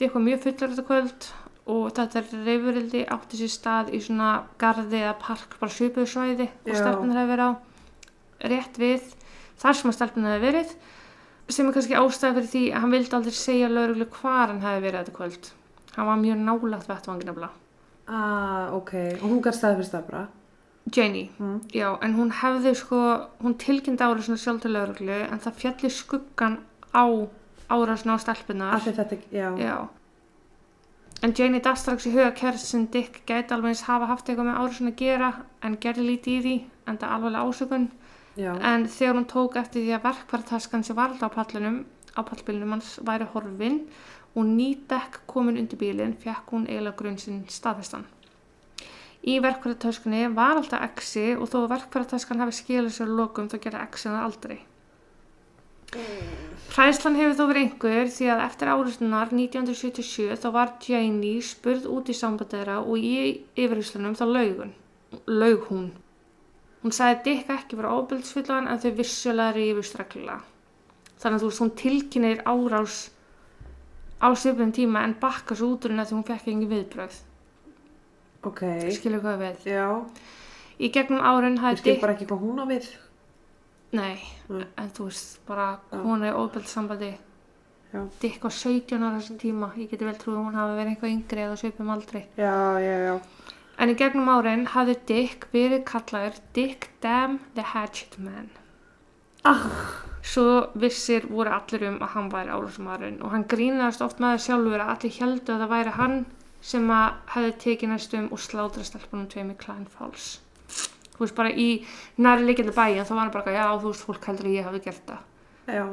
Dick 0.00 0.16
var 0.16 0.24
mjög 0.24 0.44
fullur 0.44 0.74
þetta 0.74 0.88
kvöld 0.88 1.30
og 1.68 1.90
þetta 1.96 2.22
reyfurildi 2.46 3.02
átti 3.12 3.36
sér 3.42 3.52
stað 3.52 3.90
í 3.92 4.00
svona 4.04 4.30
garði 4.60 5.02
eða 5.04 5.16
park, 5.20 5.56
bara 5.60 5.72
svipuðu 5.74 6.06
svæði 6.08 6.46
og 6.48 6.76
stelpunar 6.78 7.20
hefði 7.20 7.32
verið 7.34 7.48
á 7.48 7.52
rétt 8.52 8.78
við 8.80 9.02
þar 9.60 9.74
sem 9.80 9.90
að 9.90 9.96
stelpunar 9.98 10.36
hefði 10.38 10.46
verið 10.48 10.74
sem 11.48 11.68
er 11.68 11.72
kannski 11.76 11.96
ástæði 11.98 12.34
fyrir 12.38 12.50
því 12.52 12.62
að 12.72 12.80
hann 12.84 12.94
vildi 12.96 13.16
aldrei 13.18 13.36
segja 13.36 13.68
lauruglu 13.72 14.06
hvar 14.18 14.48
hann 14.52 14.60
hefði 14.64 14.82
verið 14.84 14.98
þetta 15.00 15.16
kvöld. 15.18 15.50
Hann 15.96 16.06
var 16.10 16.18
mjög 16.20 16.42
nálagt 16.44 16.88
vettvangin 16.90 17.26
nefnilega. 17.30 17.54
Ah, 18.08 18.68
ok. 18.76 18.92
Og 19.22 19.24
hún 19.28 19.40
gæst 19.44 19.58
staðfyrst 19.62 19.92
það 19.96 20.04
bara. 20.10 20.26
Janie, 20.96 21.28
Mm. 21.38 21.60
já, 21.72 21.98
en 22.02 22.14
hún 22.16 22.30
hefði 22.32 22.74
sko, 22.76 22.98
hún 23.42 23.54
tilkynnti 23.60 24.00
árásinu 24.04 24.38
sjálf 24.40 24.62
til 24.62 24.72
lauruglu 24.72 25.12
en 25.32 25.38
það 25.38 25.58
fjalli 25.60 25.90
skuggan 25.90 26.58
á 26.94 27.04
árásinu 27.68 28.16
á 28.16 28.18
stelpunar. 28.20 28.74
Af 28.74 28.84
því 28.86 28.92
þetta, 28.96 29.18
já. 29.32 29.48
Já. 29.58 29.88
En 31.20 31.32
Janie 31.34 31.58
datt 31.58 31.80
strax 31.80 32.04
í 32.06 32.12
huga 32.14 32.30
kæristin 32.30 32.84
Dick 32.94 33.24
gæti 33.26 33.54
alveg 33.54 33.72
eins 33.72 33.86
hafa 33.88 34.06
haft 34.06 34.28
eitthvað 34.28 34.46
með 34.52 34.58
árásinu 34.60 34.92
að 34.92 35.00
gera 35.00 35.30
en 35.66 35.74
gerði 35.82 36.04
lítið 36.12 36.36
í 36.36 36.42
því 36.44 36.52
en 36.86 36.98
það 37.00 37.14
alveg 37.16 37.38
ásökun. 37.42 37.88
Já. 38.38 38.52
En 38.62 38.86
þegar 38.86 39.18
hún 39.18 39.26
tók 39.32 39.58
eftir 39.58 39.82
því 39.82 39.96
að 39.96 40.04
verkvartaskan 40.04 40.86
sem 40.86 40.98
var 40.98 41.10
alltaf 41.10 41.34
á 41.34 41.36
pallinum, 41.40 41.80
á 42.14 42.20
pallbílunum 42.22 42.76
hans 42.76 42.92
væri 43.02 43.26
horfin 43.32 43.80
og 44.38 44.46
ný 44.46 44.68
dekk 44.86 45.24
komin 45.26 45.58
undir 45.58 45.80
bílinn, 45.80 46.14
fekk 46.22 46.54
hún 46.54 46.70
eiginlega 46.70 46.94
grunn 47.02 47.18
sinn 47.18 47.42
staðfestan. 47.50 48.06
Í 49.26 49.40
verkvartaskunni 49.42 50.28
var 50.38 50.60
alltaf 50.60 50.86
exi 50.86 51.32
og 51.34 51.50
þó 51.50 51.64
að 51.64 51.72
verkvartaskan 51.74 52.44
hafi 52.44 52.60
skilað 52.60 52.94
sér 52.94 53.10
lokum 53.10 53.50
þá 53.50 53.58
gerði 53.58 53.86
exi 53.88 54.06
það 54.06 54.22
aldrei. 54.22 54.58
Hræðslan 55.88 57.16
hefur 57.16 57.36
þó 57.38 57.44
verið 57.48 57.62
einhver 57.64 58.10
því 58.12 58.26
að 58.32 58.42
eftir 58.44 58.70
áriðslunar 58.70 59.30
1977 59.32 60.36
þá 60.42 60.48
var 60.54 60.74
Janie 60.84 61.40
spurð 61.42 61.88
út 61.90 62.10
í 62.12 62.16
sambandera 62.16 62.76
og 62.82 63.00
í 63.00 63.14
yfirhyslunum 63.56 64.16
þá 64.18 64.24
laugun, 64.28 64.74
laug 65.26 65.64
hún. 65.70 65.88
Hún 66.82 66.94
sagði 66.94 67.22
Dick 67.24 67.48
ekki 67.50 67.78
vera 67.80 67.94
ofbeldsfullan 67.96 68.68
en 68.70 68.82
þau 68.82 68.92
vissulega 69.00 69.56
rífust 69.56 69.96
reglulega. 69.98 70.42
Þannig 71.18 71.38
að 71.38 71.42
þú 71.42 71.48
veist 71.48 71.62
hún 71.64 71.72
tilkynir 71.80 72.44
árás 72.46 72.98
á 74.22 74.28
svipum 74.38 74.70
tíma 74.74 75.02
en 75.08 75.16
bakka 75.18 75.56
svo 75.58 75.72
út 75.72 75.88
úr 75.88 75.94
henni 75.94 76.04
að 76.04 76.12
því 76.12 76.18
hún 76.18 76.28
fekk 76.28 76.52
engin 76.52 76.72
viðbröð. 76.74 77.18
Ok. 78.46 78.62
Skilur 78.94 79.24
hvað 79.24 79.42
við. 79.42 79.66
Já. 79.72 79.88
Í 80.78 80.92
gegnum 80.94 81.24
árin 81.26 81.56
Ég 81.58 81.64
hafði 81.64 81.82
skil 81.82 81.92
Dick... 81.96 82.02
bara 82.04 82.14
ekki 82.14 82.28
hvað 82.30 82.44
hún 82.44 82.62
á 82.62 82.66
við. 82.70 82.92
Nei, 83.96 84.18
Nei. 84.52 84.66
en 84.76 84.90
þú 84.92 85.06
veist, 85.08 85.38
bara 85.48 85.78
Já. 85.90 86.02
kona 86.02 86.28
í 86.28 86.34
ofbeldssambandi. 86.36 87.12
Já. 87.92 88.02
Dick 88.20 88.42
var 88.44 88.52
17 88.52 89.00
ára 89.00 89.16
þessum 89.20 89.38
tíma. 89.40 89.70
Ég 89.80 89.88
geti 89.90 90.04
vel 90.04 90.16
trúið 90.20 90.36
að 90.36 90.44
hún 90.44 90.58
hafi 90.60 90.74
verið 90.76 90.90
eitthvað 90.92 91.14
yngri 91.14 91.44
eða 91.46 91.56
svipum 91.62 91.90
aldrei. 91.94 92.26
Já, 92.36 92.52
já, 92.84 92.96
já. 93.06 93.14
En 93.78 93.88
í 93.88 93.94
gegnum 93.96 94.28
árin 94.28 94.66
hafði 94.74 94.96
Dick 95.06 95.46
verið 95.54 95.84
kallaður 95.88 96.36
Dick 96.52 96.90
Damn 97.00 97.38
the 97.54 97.62
Hatchet 97.62 98.18
Man. 98.18 98.50
Ah. 99.44 99.62
Svo 100.22 100.68
vissir 100.74 101.24
voru 101.30 101.48
allir 101.54 101.86
um 101.88 102.00
að 102.02 102.10
hann 102.16 102.28
væri 102.32 102.50
árásumæðurinn 102.52 103.22
og 103.24 103.30
hann 103.32 103.46
grínaðist 103.48 104.02
oft 104.04 104.18
með 104.20 104.34
það 104.34 104.42
sjálfur 104.48 104.82
að 104.84 104.90
allir 104.94 105.14
heldu 105.22 105.54
að 105.54 105.62
það 105.62 105.72
væri 105.72 105.94
hann 105.96 106.16
sem 106.60 106.90
að 106.90 107.14
hefði 107.36 107.52
tekið 107.64 107.92
næstum 107.94 108.26
og 108.34 108.42
slátra 108.42 108.84
stelpunum 108.84 109.28
tveim 109.30 109.54
í 109.54 109.56
Klein 109.62 109.86
Falls. 109.86 110.26
Þú 111.18 111.26
veist 111.26 111.36
bara 111.36 111.50
í 111.50 111.68
næri 112.22 112.46
líkjandi 112.46 112.74
bæja 112.76 113.04
þá 113.04 113.14
var 113.14 113.22
hann 113.24 113.34
bara 113.34 113.56
já 113.58 113.64
þú 113.74 113.90
veist 113.90 114.06
fólk 114.06 114.30
heldur 114.30 114.48
að 114.48 114.56
ég 114.56 114.68
hafi 114.68 114.82
gert 114.86 115.04
það. 115.10 115.22
Já. 115.74 115.84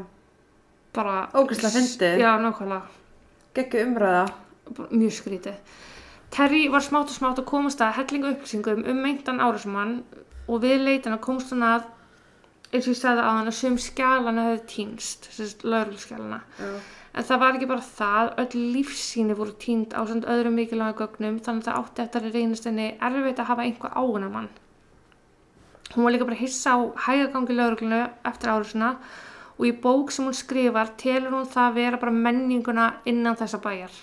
Bara... 0.96 1.16
Ógeðslega 1.34 1.76
fyndið. 1.76 2.22
Já, 2.22 2.32
nákvæmlega. 2.40 2.82
Gekku 3.58 3.82
umræða. 3.84 4.26
bara 4.74 4.90
mjög 4.92 5.14
skrítið. 5.14 5.58
Terry 6.34 6.68
var 6.72 6.84
smátt 6.84 7.12
og 7.12 7.16
smátt 7.16 7.40
að 7.40 7.50
komast 7.50 7.82
að 7.84 8.00
hellinga 8.00 8.32
upplýsingum 8.34 8.86
um 8.90 9.02
meintan 9.04 9.42
árásmann 9.44 10.00
og 10.48 10.62
við 10.64 10.82
leitina 10.84 11.20
komst 11.22 11.54
hann 11.54 11.64
að 11.64 11.86
eins 12.74 12.88
og 12.88 12.92
ég 12.96 13.00
sagði 13.00 13.24
á 13.24 13.30
hann 13.30 13.50
að 13.50 13.58
sum 13.60 13.78
skjálana 13.80 14.48
hefði 14.50 14.64
týnst, 14.74 15.30
þessi 15.32 15.70
laurulskjálana. 15.70 16.42
Já. 16.60 16.72
En 17.16 17.24
það 17.24 17.40
var 17.40 17.56
ekki 17.56 17.70
bara 17.70 17.86
það, 17.88 18.32
öll 18.44 18.64
lífsýni 18.76 19.38
voru 19.38 19.54
týnd 19.62 19.94
á 19.96 20.04
öðrum 20.04 20.58
mikilvæga 20.60 20.98
gögnum 21.00 21.38
þannig 21.40 21.64
að 21.64 21.70
það 21.70 21.78
átti 21.80 22.04
eftir 22.04 22.26
að 22.26 22.36
reynast 22.36 22.68
henni 22.68 22.88
erfitt 23.00 23.40
að 23.40 23.50
hafa 23.54 23.68
einhver 23.70 23.96
áunar 23.96 24.34
mann. 24.34 24.50
Hún 25.95 26.03
var 26.03 26.12
líka 26.12 26.27
bara 26.27 26.39
hissa 26.39 26.75
á 26.75 26.79
hægagangi 27.08 27.55
lauruglunu 27.55 28.01
eftir 28.27 28.51
árásuna 28.51 28.95
og 29.58 29.63
í 29.65 29.71
bók 29.71 30.12
sem 30.12 30.25
hún 30.27 30.36
skrifar 30.36 30.91
telur 30.99 31.31
hún 31.31 31.47
það 31.47 31.69
að 31.69 31.77
vera 31.79 32.01
bara 32.01 32.12
menninguna 32.12 32.88
innan 33.05 33.38
þessa 33.39 33.62
bæjar 33.63 33.93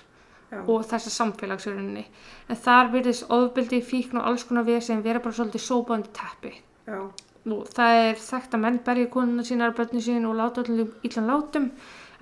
Já. 0.53 0.61
og 0.67 0.87
þessa 0.89 1.13
samfélagsrauninni. 1.13 2.07
En 2.49 2.57
þar 2.57 2.93
virðist 2.93 3.29
ofbeldi, 3.29 3.83
fíkn 3.85 4.21
og 4.21 4.31
alls 4.31 4.45
konar 4.45 4.65
við 4.65 4.81
sem 4.85 5.03
vera 5.05 5.21
bara 5.21 5.37
svolítið 5.37 5.65
sópandi 5.65 6.13
teppi. 6.17 6.55
Já. 6.87 7.11
Nú, 7.45 7.65
það 7.75 7.99
er 8.07 8.21
þekkt 8.23 8.55
að 8.55 8.63
menn 8.63 8.79
berja 8.87 9.09
konuna 9.11 9.45
sínar, 9.45 9.75
börni 9.75 10.01
sín 10.01 10.29
og 10.29 10.37
láta 10.39 10.63
öllum 10.63 10.93
illan 11.03 11.31
látum 11.31 11.71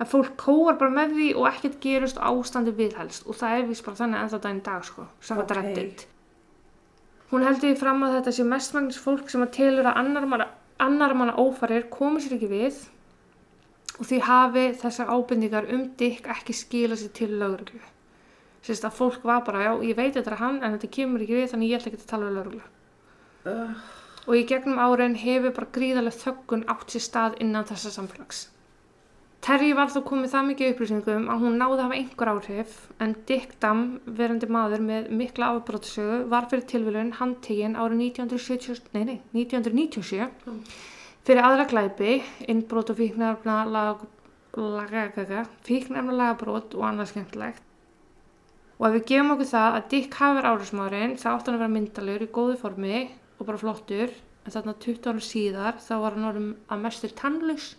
en 0.01 0.09
fólk 0.09 0.33
kóar 0.39 0.79
bara 0.79 0.93
með 0.93 1.13
því 1.17 1.27
og 1.37 1.47
ekkert 1.51 1.77
gerist 1.83 2.17
og 2.17 2.41
ástandi 2.41 2.73
viðhelst 2.73 3.27
og 3.29 3.37
það 3.37 3.57
er 3.59 3.67
vist 3.69 3.85
bara 3.85 3.99
þannig 3.99 4.23
ennþá 4.23 4.39
daginn 4.41 4.63
dag 4.65 4.87
sko, 4.87 5.05
samkvæmt 5.21 5.51
Ok. 5.51 5.59
Reddit 5.59 6.07
hún 7.31 7.45
heldur 7.47 7.71
því 7.71 7.77
fram 7.79 8.03
að 8.05 8.17
þetta 8.17 8.33
sé 8.35 8.47
mestmagnis 8.47 8.99
fólk 9.01 9.29
sem 9.31 9.43
að 9.43 9.53
telur 9.57 9.87
að 9.87 10.01
annar 10.01 10.27
manna, 10.27 10.47
annar 10.83 11.15
manna 11.15 11.37
ófarir 11.39 11.87
komi 11.93 12.21
sér 12.23 12.35
ekki 12.37 12.51
við 12.51 12.81
og 14.01 14.07
því 14.09 14.19
hafi 14.27 14.65
þessar 14.81 15.11
ábendingar 15.13 15.69
um 15.71 15.87
Dick 15.99 16.27
ekki 16.31 16.55
skila 16.57 16.97
sér 16.99 17.13
til 17.15 17.31
lögreglu. 17.39 17.81
Sérst 18.61 18.85
að 18.85 18.97
fólk 18.97 19.23
var 19.25 19.41
bara, 19.45 19.63
já, 19.65 19.71
ég 19.89 19.97
veit 19.97 20.13
þetta 20.13 20.35
er 20.35 20.41
hann 20.41 20.61
en 20.61 20.75
þetta 20.75 20.91
kemur 20.97 21.23
ekki 21.23 21.37
við 21.39 21.49
þannig 21.53 21.71
ég 21.71 21.81
ætla 21.81 21.91
ekki 21.91 22.01
að 22.01 22.11
tala 22.11 22.27
við 22.27 22.37
lögreglu. 22.37 22.63
Uh, 23.41 23.75
og 24.27 24.37
í 24.37 24.45
gegnum 24.49 24.81
árin 24.81 25.17
hefur 25.17 25.55
bara 25.55 25.71
gríðarlega 25.77 26.21
þöggun 26.21 26.67
átt 26.69 26.93
sér 26.93 27.05
stað 27.07 27.37
innan 27.41 27.67
þessa 27.69 27.93
samfélags. 27.95 28.50
Terry 29.41 29.71
var 29.73 29.89
þó 29.89 30.03
komið 30.05 30.29
það 30.35 30.43
mikið 30.51 30.71
upplýsingum 30.71 31.23
að 31.33 31.39
hún 31.41 31.55
náði 31.57 31.73
að 31.73 31.79
hafa 31.81 31.95
einhver 31.97 32.29
áhrif 32.29 32.73
en 33.01 33.15
Dick 33.25 33.55
Dam, 33.63 33.79
verandi 34.05 34.45
maður 34.53 34.83
með 34.85 35.07
mikla 35.17 35.47
afbrotasögu, 35.55 36.19
var 36.29 36.45
fyrir 36.51 36.67
tilvílun 36.69 37.09
handtekinn 37.17 37.73
árið 37.73 38.03
1970, 38.05 38.91
nei, 38.93 39.03
nei, 39.09 39.17
1997 39.33 40.29
Mm. 40.45 40.61
fyrir 41.25 41.41
aðra 41.47 41.65
glæpi, 41.71 42.21
innbrot 42.53 42.93
og 42.93 42.97
fíknefna 43.01 43.57
lagabrót 46.21 46.77
og 46.77 46.85
annað 46.85 47.11
skemmtilegt. 47.15 47.65
Og 48.77 48.87
ef 48.87 48.93
við 48.99 49.05
gefum 49.09 49.33
okkur 49.35 49.49
það 49.55 49.75
að 49.77 49.89
Dick 49.89 50.13
hafi 50.21 50.37
verið 50.37 50.51
árásmaðurinn 50.51 51.17
þá 51.17 51.27
átti 51.33 51.49
hann 51.49 51.57
að 51.57 51.63
vera 51.63 51.75
myndalegur 51.75 52.25
í 52.25 52.33
góðu 52.37 52.55
formi 52.61 53.09
og 53.39 53.45
bara 53.45 53.61
flottur 53.61 54.09
en 54.45 54.53
þarna 54.53 54.73
20 54.85 55.09
ára 55.09 55.21
síðar 55.25 55.77
þá 55.81 55.93
var 56.01 56.17
hann 56.17 56.29
orðum 56.29 56.49
að 56.69 56.81
mestur 56.85 57.13
tannlaus 57.17 57.75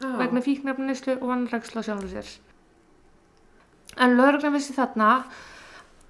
já. 0.00 0.16
vegna 0.18 0.40
fíknefnislu 0.40 1.18
og 1.20 1.28
vannræksla 1.28 1.82
sjálfur 1.82 2.10
sér. 2.10 2.32
En 3.96 4.16
lögreglan 4.18 4.56
vissi 4.56 4.74
þarna 4.74 5.24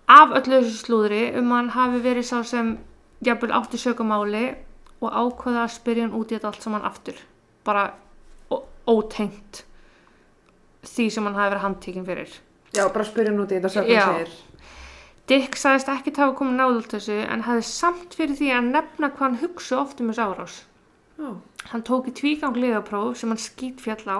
af 0.08 0.32
öllu 0.38 0.60
þessu 0.62 0.80
slúðri 0.84 1.22
um 1.38 1.52
hann 1.52 1.70
hafi 1.74 2.00
verið 2.04 2.28
sá 2.28 2.42
sem 2.44 2.78
jafnvel 3.24 3.52
átti 3.56 3.80
sökumáli 3.80 4.46
og 5.00 5.12
ákveða 5.12 5.66
að 5.66 5.76
spyrja 5.76 6.06
hann 6.06 6.16
út 6.16 6.32
í 6.32 6.36
þetta 6.36 6.50
allt 6.50 6.64
saman 6.64 6.88
aftur. 6.88 7.20
Bara 7.64 7.92
ótengt 8.86 9.64
því 10.84 11.06
sem 11.10 11.24
hann 11.24 11.38
hafi 11.38 11.54
verið 11.54 11.64
handtekinn 11.64 12.08
fyrir. 12.08 12.34
Já, 12.74 12.88
bara 12.92 13.06
spyrja 13.08 13.32
nút 13.32 13.52
í 13.52 13.60
þetta 13.60 13.72
hann 13.80 13.88
segir. 13.88 14.34
Dick 15.24 15.56
sagðist 15.56 15.88
ekki 15.88 16.12
hafa 16.18 16.34
komið 16.36 16.58
náðult 16.60 16.90
þessu 16.92 17.16
en 17.24 17.44
hefði 17.46 17.64
samt 17.70 18.16
fyrir 18.18 18.36
því 18.36 18.50
að 18.52 18.66
nefna 18.74 19.08
hvað 19.14 19.24
hann 19.24 19.38
hugsa 19.40 19.78
oft 19.80 20.02
um 20.04 20.10
þessu 20.12 20.26
árás. 20.26 20.56
Já, 21.16 21.30
Hann 21.72 21.84
tók 21.86 22.10
í 22.10 22.14
tvígang 22.16 22.58
liðapróf 22.58 23.18
sem 23.18 23.32
hann 23.32 23.40
skýt 23.40 23.80
fjall 23.82 24.04
á 24.04 24.18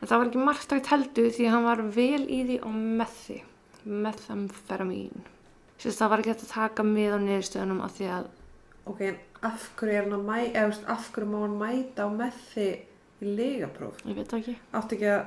en 0.00 0.08
það 0.08 0.16
var 0.16 0.30
ekki 0.30 0.44
margtækt 0.48 0.90
heldur 0.94 1.30
því 1.36 1.46
að 1.46 1.54
hann 1.54 1.68
var 1.68 1.82
vel 1.96 2.22
í 2.24 2.40
því 2.48 2.58
og 2.64 2.76
með 3.00 3.16
því. 3.20 3.38
Methamferamin. 3.80 5.24
Sérst 5.80 6.00
það 6.00 6.12
var 6.12 6.22
ekki 6.22 6.34
að 6.34 6.46
taka 6.50 6.84
mið 6.84 7.16
á 7.16 7.18
niðurstöðunum 7.24 7.82
af 7.84 7.96
því 7.96 8.08
að 8.16 8.30
ok, 8.90 9.02
af 9.46 9.66
hverju 9.78 9.96
er 9.96 10.06
hann 10.06 10.16
að 10.16 10.26
mæta, 10.26 10.62
eða 10.62 10.94
af 10.94 11.10
hverju 11.14 11.28
má 11.30 11.38
hann 11.44 11.58
mæta 11.60 12.06
á 12.06 12.08
með 12.12 12.40
því 12.50 12.68
í 13.20 13.34
legapróf? 13.38 14.02
ég 14.04 14.18
veit 14.18 14.28
það 14.28 14.40
ekki. 14.40 14.56
Átti 14.76 14.98
ekki 14.98 15.10
að, 15.14 15.24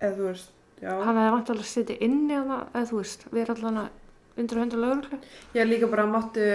eða 0.00 0.12
þú 0.18 0.26
veist, 0.28 0.52
já. 0.82 0.90
Hann 0.90 1.20
hefði 1.20 1.32
vantilega 1.36 1.66
að 1.66 1.72
setja 1.72 1.98
inni 2.08 2.36
hana, 2.36 2.58
eða 2.72 2.90
þú 2.90 3.00
veist, 3.02 3.24
við 3.30 3.42
erum 3.44 3.64
allan 3.70 3.90
undir 4.38 4.62
hundra 4.62 4.82
lögurlu. 4.84 5.20
Ég 5.58 5.68
líka 5.68 5.90
bara 5.90 6.06
máttu, 6.10 6.46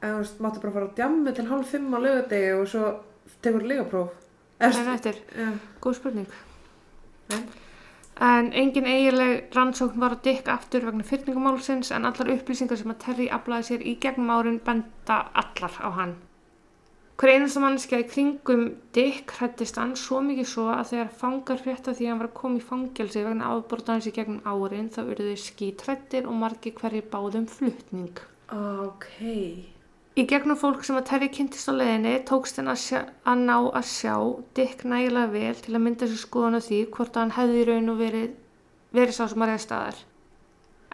eða 0.00 0.12
þú 0.12 0.22
veist, 0.22 0.40
máttu 0.44 0.64
bara 0.64 0.76
fara 0.76 0.90
á 0.92 0.96
djammi 1.00 1.36
til 1.36 1.48
hálf 1.50 1.72
fimm 1.74 1.96
á 1.96 1.98
lögadegi 2.00 2.54
og 2.56 2.70
svo 2.72 2.92
tekur 3.44 3.66
legapróf. 3.66 4.10
Eða, 4.56 4.94
eftir, 4.94 5.20
já, 5.36 5.52
góð 5.84 5.98
spurning. 6.00 6.28
Já. 7.30 7.40
En 8.16 8.52
engin 8.56 8.86
eiginleg 8.88 9.50
rannsókn 9.52 10.00
var 10.00 10.14
að 10.16 10.22
dykka 10.24 10.54
aftur 10.54 10.86
vegna 10.88 11.04
fyrningamálsins 11.04 11.90
en 11.92 12.08
allar 12.08 12.30
upplýsingar 12.32 12.78
sem 12.80 12.94
að 12.94 13.02
Terry 13.02 13.26
aflaði 13.28 13.68
sér 13.68 13.84
í 13.84 13.92
gegnum 14.00 14.32
árin 14.32 14.56
benda 14.64 15.18
allar 15.36 15.76
á 15.84 15.88
hann. 15.98 16.14
Hver 17.20 17.32
einasta 17.34 17.60
mannskja 17.60 18.00
í 18.00 18.08
kringum 18.08 18.64
Dick 18.96 19.36
hrættist 19.36 19.76
hann 19.80 19.94
svo 20.00 20.22
mikið 20.24 20.48
svo 20.48 20.66
að 20.72 20.90
þegar 20.94 21.14
fangar 21.20 21.62
frétta 21.64 21.94
því 21.96 22.08
að 22.08 22.10
hann 22.12 22.24
var 22.24 22.30
að 22.30 22.36
koma 22.40 22.60
í 22.60 22.66
fangelsi 22.72 23.28
vegna 23.28 23.52
afbrotaðins 23.52 24.08
í 24.08 24.16
gegnum 24.16 24.42
árin 24.48 24.90
þá 24.96 25.00
urðu 25.04 25.30
þau 25.30 25.44
skítrættir 25.44 26.28
og 26.28 26.40
margi 26.40 26.72
hverjir 26.76 27.08
báðum 27.12 27.48
flutning. 27.52 28.20
ok. 28.48 29.75
Í 30.16 30.24
gegnum 30.24 30.56
fólk 30.56 30.84
sem 30.86 30.96
að 30.96 31.08
Terry 31.10 31.26
kynntist 31.28 31.68
á 31.68 31.76
leiðinni 31.76 32.14
tókst 32.24 32.56
henn 32.56 32.70
að, 32.72 32.84
ná 33.36 33.56
að 33.58 33.88
sjá 33.90 34.14
Dick 34.56 34.86
nægilega 34.88 35.28
vel 35.34 35.58
til 35.60 35.74
að 35.74 35.82
mynda 35.84 36.08
sér 36.08 36.22
skoðun 36.22 36.56
á 36.56 36.60
því 36.64 36.78
hvort 36.94 37.18
hann 37.20 37.34
hefði 37.36 37.58
í 37.60 37.66
raun 37.68 37.92
og 37.92 37.98
verið, 38.00 38.30
verið 38.96 39.18
sá 39.18 39.26
sem 39.28 39.44
að 39.44 39.52
reyða 39.52 39.64
staðar. 39.66 39.98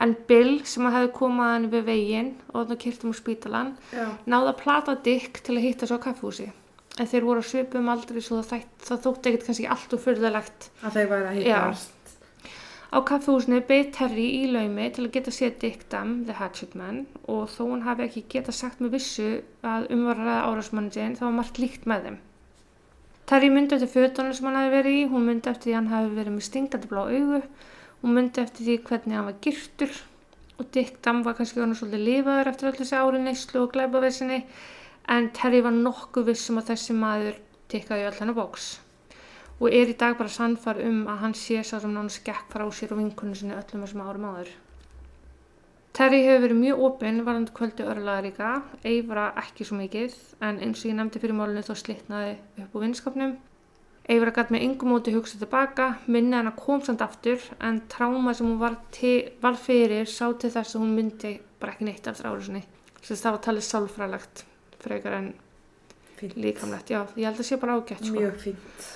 En 0.03 0.17
Bill 0.27 0.57
sem 0.67 0.89
að 0.89 0.97
hefði 0.97 1.13
komað 1.21 1.53
hann 1.53 1.71
við 1.71 1.87
veginn 1.87 2.33
og 2.51 2.59
þannig 2.65 2.83
kyrtum 2.83 3.15
á 3.15 3.21
spítalan 3.21 3.73
Já, 3.95 4.05
náði 4.27 4.51
að 4.51 4.61
plata 4.65 4.99
Dick 5.07 5.39
til 5.47 5.55
að 5.55 5.67
hitta 5.69 5.87
svo 5.87 6.01
á 6.03 6.05
kaffhúsi. 6.09 6.49
En 6.99 7.09
þeir 7.09 7.29
voru 7.29 7.45
að 7.45 7.51
svipum 7.53 7.95
aldrei 7.95 8.19
svo 8.21 8.43
það, 8.43 8.67
það 8.83 9.05
þótti 9.07 9.31
ekkert 9.31 9.47
kannski 9.53 9.71
allt 9.71 9.95
og 9.95 10.03
fyrðalegt. 10.03 10.71
að 10.83 10.99
þeir 10.99 11.13
væri 11.15 11.31
að 11.31 11.47
Já. 11.47 11.63
Á 12.93 13.01
kaffehúsinu 13.09 13.63
beið 13.65 13.87
Terry 13.97 14.27
í 14.37 14.49
laumi 14.53 14.91
til 14.93 15.07
að 15.07 15.15
geta 15.15 15.33
séð 15.33 15.55
Dick 15.63 15.87
Dam, 15.89 16.11
the 16.29 16.35
Hatchet 16.37 16.75
Man, 16.77 17.07
og 17.25 17.47
þó 17.49 17.63
hún 17.71 17.87
hafi 17.87 18.05
ekki 18.05 18.27
geta 18.35 18.53
sagt 18.53 18.83
með 18.85 18.99
vissu 18.99 19.29
að 19.65 19.87
umvaraða 19.97 20.43
árásmanningin 20.51 21.17
þá 21.17 21.23
var 21.25 21.37
margt 21.39 21.61
líkt 21.63 21.89
með 21.89 22.05
þeim. 22.09 22.19
Terry 23.33 23.49
myndi 23.55 23.79
eftir 23.79 23.89
fötunum 23.95 24.37
sem 24.37 24.51
hann 24.51 24.61
hafi 24.61 24.75
verið 24.77 24.99
í, 24.99 25.09
hún 25.09 25.25
myndi 25.25 25.49
eftir 25.49 25.71
því 25.71 25.79
hann 25.79 25.91
hafi 25.95 26.13
verið 26.19 26.37
með 26.37 26.47
stingandi 26.51 26.93
blá 26.93 27.03
augu, 27.07 27.41
hún 28.03 28.17
myndi 28.19 28.45
eftir 28.45 28.69
því 28.69 28.79
hvernig 28.91 29.17
hann 29.17 29.29
var 29.31 29.41
girtur 29.49 29.99
og 30.61 30.69
Dick 30.77 31.01
Dam 31.01 31.25
var 31.25 31.41
kannski 31.41 31.65
hann 31.65 31.73
svolítið 31.79 32.07
lifaður 32.11 32.53
eftir 32.53 32.71
öll 32.75 32.79
þessi 32.83 33.01
ári 33.01 33.25
neyslu 33.25 33.65
og 33.65 33.73
glæbavesinni 33.73 34.43
en 35.17 35.33
Terry 35.33 35.65
var 35.65 35.73
nokkuð 35.81 36.29
vissum 36.29 36.61
að 36.61 36.75
þessi 36.75 37.01
maður 37.01 37.41
tikkaði 37.73 38.11
öll 38.11 38.19
hennar 38.21 38.37
bóks 38.37 38.75
og 39.63 39.71
er 39.71 39.93
í 39.93 39.95
dag 39.95 40.17
bara 40.19 40.33
sannfar 40.33 40.81
um 40.83 41.05
að 41.07 41.21
hann 41.23 41.35
sé 41.39 41.63
sá 41.63 41.77
sem 41.79 41.93
nánast 41.95 42.25
gekk 42.27 42.51
frá 42.51 42.65
sér 42.75 42.97
og 42.97 42.99
vinkunni 42.99 43.39
sinni 43.39 43.55
öllum 43.55 43.85
þessum 43.85 44.03
árum 44.03 44.27
áður. 44.33 44.51
Terry 45.93 46.23
hefur 46.25 46.47
verið 46.47 46.59
mjög 46.59 46.83
opinn 46.87 47.21
varandi 47.27 47.53
kvöldi 47.55 47.85
örlaðaríka, 47.85 48.51
Eivra 48.89 49.27
ekki 49.43 49.67
svo 49.69 49.77
mikið, 49.77 50.15
en 50.41 50.59
eins 50.65 50.81
og 50.81 50.89
ég 50.89 50.97
nefndi 50.97 51.21
fyrir 51.21 51.37
málunni 51.37 51.63
þá 51.67 51.75
slitnaði 51.77 52.33
upp 52.65 52.79
úr 52.79 52.87
vinskapnum. 52.87 53.35
Eivra 54.11 54.33
gæti 54.35 54.57
með 54.57 54.65
yngum 54.67 54.91
móti 54.91 55.13
hugsað 55.15 55.45
tilbaka, 55.45 55.91
minna 56.09 56.41
hennar 56.41 56.57
kom 56.57 56.81
samt 56.83 57.05
aftur, 57.05 57.45
en 57.61 57.83
tráma 57.93 58.33
sem 58.35 58.49
hún 58.49 58.59
var, 58.59 58.81
til, 58.97 59.29
var 59.45 59.61
fyrir 59.61 60.09
sá 60.11 60.33
til 60.33 60.51
þess 60.51 60.75
að 60.75 60.83
hún 60.83 60.97
myndi 60.97 61.37
bara 61.61 61.77
ekki 61.77 61.87
neitt 61.87 62.09
eftir 62.11 62.33
árusinni. 62.33 62.65
Þess 62.97 63.15
að 63.19 63.23
það 63.27 63.37
var 63.37 63.45
talið 63.47 63.69
sálfræðlegt, 63.69 64.45
frekar 64.83 65.19
en 65.21 65.31
Fínt. 66.17 66.41
líkamlegt. 66.41 66.91
Já, 66.91 67.05
ég 67.15 67.29
held 67.29 67.45
að 67.45 67.51
sé 67.53 67.61
bara 67.63 67.77
ágætt, 67.79 68.09
sko. 68.09 68.17
Mjög 68.17 68.43
fínt. 68.49 68.91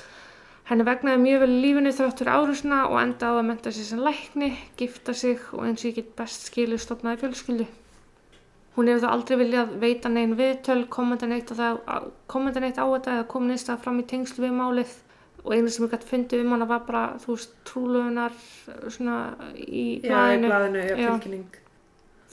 Henni 0.67 0.83
vegnaði 0.87 1.21
mjög 1.23 1.43
vel 1.45 1.53
lífinu 1.63 1.93
þrátt 1.95 2.19
fyrir 2.21 2.33
árusna 2.35 2.79
og 2.91 2.97
enda 2.99 3.29
á 3.31 3.39
að 3.39 3.45
menta 3.47 3.71
sig 3.73 3.87
sem 3.87 4.01
lækni, 4.03 4.49
gifta 4.81 5.15
sig 5.15 5.39
og 5.55 5.63
eins 5.69 5.85
og 5.85 5.91
ég 5.93 5.99
get 6.01 6.09
best 6.19 6.49
skilu 6.49 6.79
stopnaði 6.83 7.21
fjölskyldu. 7.23 7.67
Hún 8.77 8.91
hefur 8.91 9.05
þá 9.07 9.13
aldrei 9.15 9.39
viljað 9.41 9.77
veita 9.81 10.11
negin 10.13 10.35
viðtöl, 10.37 10.83
kommenta 10.93 11.29
neitt 11.31 11.53
á, 11.55 11.79
neitt 12.61 12.81
á 12.83 12.85
þetta 12.85 13.15
eða 13.15 13.29
koma 13.31 13.53
neist 13.53 13.71
að 13.73 13.85
fram 13.87 14.01
í 14.03 14.07
tengslu 14.11 14.43
við 14.45 14.57
málið 14.59 14.97
og 15.47 15.55
eina 15.55 15.71
sem 15.71 15.87
ég 15.87 15.95
gæti 15.95 16.11
fundið 16.11 16.43
um 16.43 16.57
hana 16.57 16.67
var 16.67 16.83
bara, 16.89 17.05
þú 17.23 17.37
veist, 17.37 17.55
trúlugunar 17.65 18.35
svona 18.91 19.21
í 19.55 19.87
Já, 20.03 20.19
í 20.35 20.43
blæðinu. 20.43 20.83
já, 20.83 20.99
Já. 21.07 21.66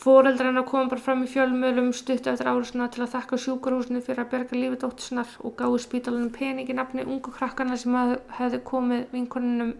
Tilkynning. 0.04 0.38
Fóreldrar 0.38 0.48
hennar 0.52 0.66
koma 0.68 0.90
bara 0.90 1.02
fram 1.02 1.24
í 1.24 1.28
fjölmölum 1.28 1.94
stuttu 1.94 2.30
eftir 2.30 2.48
árusna 2.48 2.90
til 2.92 3.04
að 3.04 3.14
þakka 3.16 3.38
sjúkarhúsinu 3.40 4.02
fyrir 4.04 4.24
að 4.26 4.30
berga 4.32 4.58
lífi 4.58 4.80
dóttisnar 4.82 5.28
og 5.44 5.56
gáði 5.56 5.80
spítalunum 5.80 6.32
pening 6.32 6.68
í 6.70 6.74
nafni 6.76 7.04
ungu 7.06 7.32
krakkana 7.32 7.78
sem 7.78 7.94
hef- 7.96 8.20
hefði 8.40 8.60
komið 8.64 9.06
vinkonunum 9.14 9.74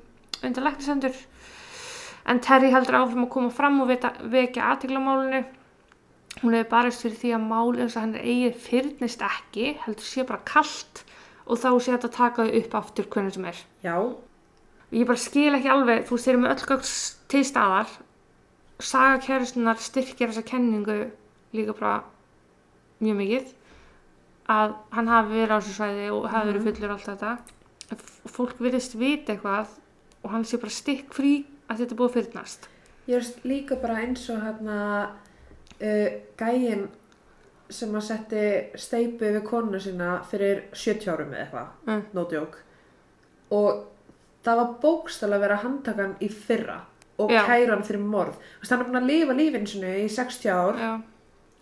undir 0.44 0.64
læknisendur. 0.64 1.14
En 2.26 2.40
Terry 2.40 2.70
heldur 2.72 2.96
áfram 2.96 3.26
að 3.26 3.30
koma 3.30 3.50
fram 3.52 3.82
og 3.82 3.88
veta, 3.88 4.14
vekja 4.24 4.64
aðteglamálinu. 4.72 5.44
Hún 6.42 6.54
hefur 6.56 6.70
barist 6.72 7.02
fyrir 7.04 7.18
því 7.20 7.34
að 7.36 7.48
mál 7.50 7.80
eins 7.84 7.96
og 7.98 8.02
hann 8.02 8.16
er 8.16 8.24
eigið 8.24 8.56
fyrnist 8.64 9.22
ekki, 9.22 9.78
heldur 9.86 10.04
sé 10.08 10.24
bara 10.26 10.40
kallt 10.46 11.04
og 11.46 11.58
þá 11.60 11.68
sé 11.84 11.92
þetta 11.92 12.08
að 12.08 12.16
taka 12.16 12.44
þau 12.48 12.58
upp 12.62 12.76
aftur 12.80 13.06
hvernig 13.12 13.34
sem 13.34 13.46
er. 13.46 13.58
Já, 13.84 14.16
Ég 14.94 15.08
bara 15.08 15.18
skil 15.18 15.54
ekki 15.58 15.70
alveg, 15.74 16.04
þú 16.06 16.18
eru 16.30 16.38
með 16.38 16.52
öll 16.54 16.66
gögn 16.70 16.90
til 17.28 17.44
staðar. 17.44 17.88
Saga 18.80 19.20
kærustunar 19.24 19.78
styrkir 19.80 20.32
þessa 20.32 20.44
kenningu 20.48 20.96
líka 21.54 21.76
bara 21.78 22.04
mjög 23.04 23.18
mikið. 23.20 23.52
Að 24.52 24.74
hann 24.92 25.08
hafi 25.12 25.34
verið 25.38 25.54
á 25.56 25.60
þessu 25.62 25.76
svæði 25.78 26.08
og 26.12 26.26
hafi 26.34 26.50
verið 26.52 26.66
fullur 26.68 26.90
og 26.92 26.98
allt 26.98 27.12
þetta. 27.12 27.34
Fólk 28.34 28.60
virðist 28.64 28.96
vita 29.00 29.34
eitthvað 29.36 29.68
og 30.24 30.32
hann 30.34 30.44
sé 30.48 30.58
bara 30.60 30.72
stykk 30.74 31.14
frí 31.16 31.34
að 31.70 31.84
þetta 31.84 31.96
búið 32.00 32.10
að 32.10 32.18
fyrnast. 32.18 32.68
ég 33.08 33.16
er 33.20 33.48
líka 33.48 33.76
bara 33.76 33.98
eins 34.00 34.30
og 34.32 34.40
hérna 34.40 34.76
uh, 35.84 36.10
gæinn 36.40 36.86
sem 37.70 37.96
að 37.96 38.06
setti 38.08 38.44
steipu 38.80 39.26
við 39.34 39.42
konuna 39.48 39.80
sína 39.84 40.12
fyrir 40.30 40.62
70 40.72 41.10
árum 41.12 41.34
eða 41.34 41.42
eitthvað, 41.44 41.68
Mm. 41.88 42.04
no 42.14 42.28
joke. 42.32 42.58
Og 43.52 43.84
það 44.44 44.56
var 44.62 44.74
bókstælega 44.84 45.36
að 45.36 45.42
vera 45.48 45.56
handtakan 45.64 46.16
í 46.22 46.30
fyrra 46.32 46.78
og 47.20 47.30
Já. 47.32 47.44
kæra 47.46 47.70
hann 47.76 47.84
fyrir 47.84 48.00
morð. 48.02 48.34
Þú 48.36 48.62
veist, 48.64 48.72
hann 48.72 48.82
er 48.82 48.86
búin 48.90 49.02
að 49.02 49.10
lifa 49.12 49.34
lífinu 49.38 49.68
sinu 49.68 49.92
í 50.02 50.08
60 50.10 50.50
ár 50.50 50.76
já, 50.82 50.92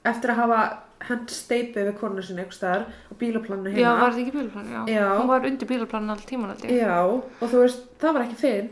eftir 0.06 0.30
að 0.32 0.36
hafa 0.42 0.60
hent 1.02 1.30
steipi 1.34 1.82
við 1.88 1.96
konu 2.00 2.22
staðar 2.22 2.86
og 3.12 3.18
bílaplannu 3.18 3.72
já, 3.74 3.90
heima. 3.90 4.02
var 4.02 4.12
þetta 4.12 4.22
ekki 4.22 4.36
bílaplan, 4.38 4.68
já. 4.72 4.82
Já. 4.94 5.08
Hún 5.20 5.28
var 5.28 5.46
undir 5.46 5.68
bílaplan 5.68 6.10
all 6.10 6.26
tíman. 6.30 6.56
Já, 6.70 7.02
og 7.06 7.50
þú 7.50 7.58
veist, 7.66 7.82
það 8.00 8.14
var 8.14 8.22
ekki 8.28 8.36
finn 8.36 8.70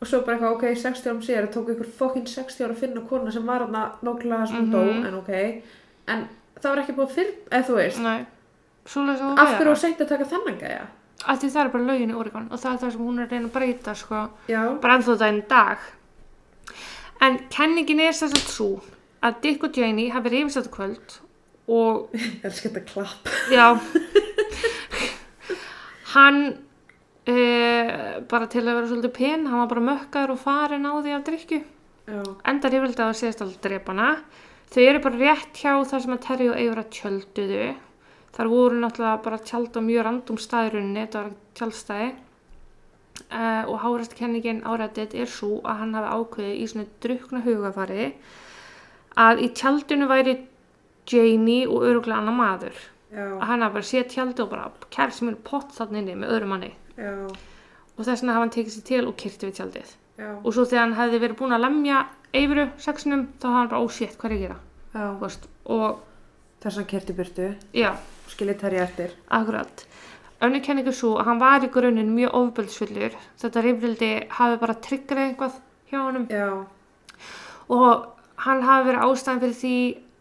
og 0.00 0.06
svo 0.08 0.20
bara 0.24 0.36
eitthvað, 0.38 0.54
ok, 0.56 0.64
60 0.80 1.10
árum 1.10 1.22
síðar 1.22 1.48
tók 1.52 1.68
ykkur 1.74 1.88
fokkin 1.98 2.26
60 2.26 2.64
ára 2.64 2.72
að 2.72 2.78
finna 2.80 3.00
kona 3.08 3.30
sem 3.32 3.44
var 3.46 3.58
hann 3.66 3.74
nákvæmlega 4.02 4.46
sem 4.48 4.64
Mhm. 4.64 4.72
dó, 4.72 5.06
en 5.08 5.14
ok. 5.14 5.62
En 6.08 6.28
það 6.60 6.70
var 6.70 6.78
ekki 6.78 6.94
búið 6.96 7.10
fyrr, 7.10 7.32
eða 7.50 7.64
þú 7.66 7.74
veist. 7.76 7.98
Að 8.00 9.38
af 9.38 9.48
hverju 9.58 9.66
var 9.66 9.76
seint 9.76 9.98
að 10.00 10.08
taka 10.08 10.24
þennan 10.24 10.58
gæja 10.60 10.86
Af 11.28 11.40
því 11.40 11.50
það 11.52 11.62
er 11.62 11.72
bara 11.74 11.88
lögin 11.90 12.12
í 12.14 12.16
Oregon 12.16 12.46
og 12.48 12.60
það 12.62 12.72
er 12.72 12.78
það 12.82 12.94
sem 12.94 13.02
hún 13.04 13.18
er 13.18 13.26
að 13.26 13.34
reyna 13.34 13.48
að 13.50 13.56
breyta, 13.56 13.96
sko. 13.98 14.22
já, 14.48 14.60
bara 14.80 14.94
ennþá 14.96 15.16
það 15.16 15.26
einn 15.26 15.42
dag. 15.50 15.90
En 17.20 17.36
kenningin 17.52 18.00
er 18.00 18.16
þess 18.16 18.38
að 18.38 18.48
svo 18.54 18.70
að 19.20 19.42
Dick 19.44 19.66
og 19.66 19.76
Janie 19.76 20.14
hafi 20.14 20.32
reyfist 20.32 20.60
þetta 20.60 20.74
kvöld 20.78 21.18
og 21.70 22.08
ég 22.16 22.48
elskar 22.48 22.72
þetta 22.72 22.86
klapp. 22.88 23.30
Já. 23.52 23.66
Hann 26.14 26.40
uh, 27.28 28.20
bara 28.30 28.48
til 28.50 28.64
að 28.64 28.76
vera 28.78 28.88
svolítið 28.88 29.14
pen 29.16 29.46
hann 29.48 29.62
var 29.62 29.70
bara 29.70 29.86
mökkaður 29.90 30.34
og 30.34 30.42
farin 30.42 30.88
á 30.88 30.92
því 30.96 31.14
af 31.16 31.26
drikju 31.26 31.60
já, 31.60 32.22
endar 32.50 32.76
yfirlega 32.76 33.10
að 33.10 33.18
segist 33.20 33.44
alltaf 33.44 33.62
drepana 33.66 34.08
þau 34.72 34.82
eru 34.86 35.02
bara 35.04 35.20
rétt 35.20 35.60
hjá 35.60 35.72
þar 35.90 36.04
sem 36.04 36.16
að 36.16 36.24
Terry 36.26 36.48
og 36.50 36.58
Eivra 36.60 36.86
tjölduðu 36.96 37.68
þar 38.36 38.50
voru 38.50 38.80
náttúrulega 38.80 39.22
bara 39.24 39.38
tjald 39.44 39.76
á 39.76 39.80
mjög 39.84 40.04
randum 40.06 40.38
staðrunni 40.40 41.04
þetta 41.04 41.24
var 41.24 41.32
tjaldstæði. 41.58 42.10
Uh, 43.30 43.64
og 43.68 43.82
hárast 43.82 44.14
kenningin 44.16 44.62
árættið 44.64 45.18
er 45.20 45.28
svo 45.28 45.58
að 45.60 45.82
hann 45.82 45.96
hafi 45.98 46.14
ákveðið 46.16 46.54
í 46.56 46.68
svona 46.70 46.86
drukna 47.04 47.42
hugafari 47.44 48.06
að 49.20 49.42
í 49.44 49.50
tjaldinu 49.54 50.08
væri 50.08 50.38
Janie 51.10 51.66
og 51.68 51.84
öruglega 51.84 52.20
annar 52.22 52.36
maður. 52.38 52.80
Já, 53.10 53.26
að 53.26 53.46
hann 53.50 53.64
hafi 53.66 53.76
bara 53.76 53.88
séð 53.90 54.06
tjaldi 54.14 54.44
og 54.44 54.50
bara 54.52 54.70
kæri 54.94 55.16
sem 55.16 55.30
er 55.30 55.38
pott 55.46 55.74
þannig 55.76 56.04
inni 56.04 56.16
með 56.22 56.34
öðrum 56.36 56.54
manni. 56.54 56.70
Já, 56.96 57.12
og 57.26 58.00
þess 58.06 58.22
vegna 58.22 58.36
hafa 58.36 58.46
hann 58.46 58.54
tekið 58.56 58.76
sér 58.76 58.86
til 58.90 59.02
og 59.04 59.16
kyrti 59.20 59.48
við 59.48 59.56
tjaldið. 59.58 59.94
Já, 60.20 60.30
og 60.36 60.50
svo 60.54 60.64
þegar 60.64 60.84
hann 60.86 60.98
hefði 61.00 61.22
verið 61.24 61.40
búinn 61.40 61.56
að 61.56 61.64
lemja 61.66 62.04
Eivru 62.30 62.68
sexinum 62.78 63.26
þá 63.42 63.46
hafði 63.48 63.58
hann 63.58 63.72
bara 63.72 63.84
ósétt 63.84 64.18
hvað 64.20 64.30
er 64.30 64.36
að 64.36 64.44
gera? 64.44 64.58
Og 65.74 66.06
þess 66.60 66.74
að 66.74 66.80
hann 66.80 66.90
kerti 66.92 67.16
burtu 67.16 67.48
já, 67.76 67.90
skiljið 68.32 68.60
þær 68.64 68.76
eftir. 68.84 69.16
Akkurat. 69.40 69.86
Önnur 70.40 70.62
kenning 70.64 70.88
er 70.88 70.96
svo 70.96 71.16
að 71.20 71.26
hann 71.28 71.40
var 71.40 71.64
í 71.64 71.72
grunninn 71.72 72.14
mjög 72.16 72.36
ofbeldsfullur 72.38 73.16
þetta 73.40 73.64
rifrildi 73.64 74.12
hafi 74.38 74.60
bara 74.62 74.78
tryggrið 74.86 75.24
eitthvað 75.26 75.58
hjá 75.90 75.98
honum. 76.00 76.28
Já, 76.32 76.48
og 77.68 78.06
hann 78.46 78.62
hafi 78.64 78.88
verið 78.88 79.04
ástæðan 79.06 79.42
fyrir 79.44 79.58
því 79.58 79.74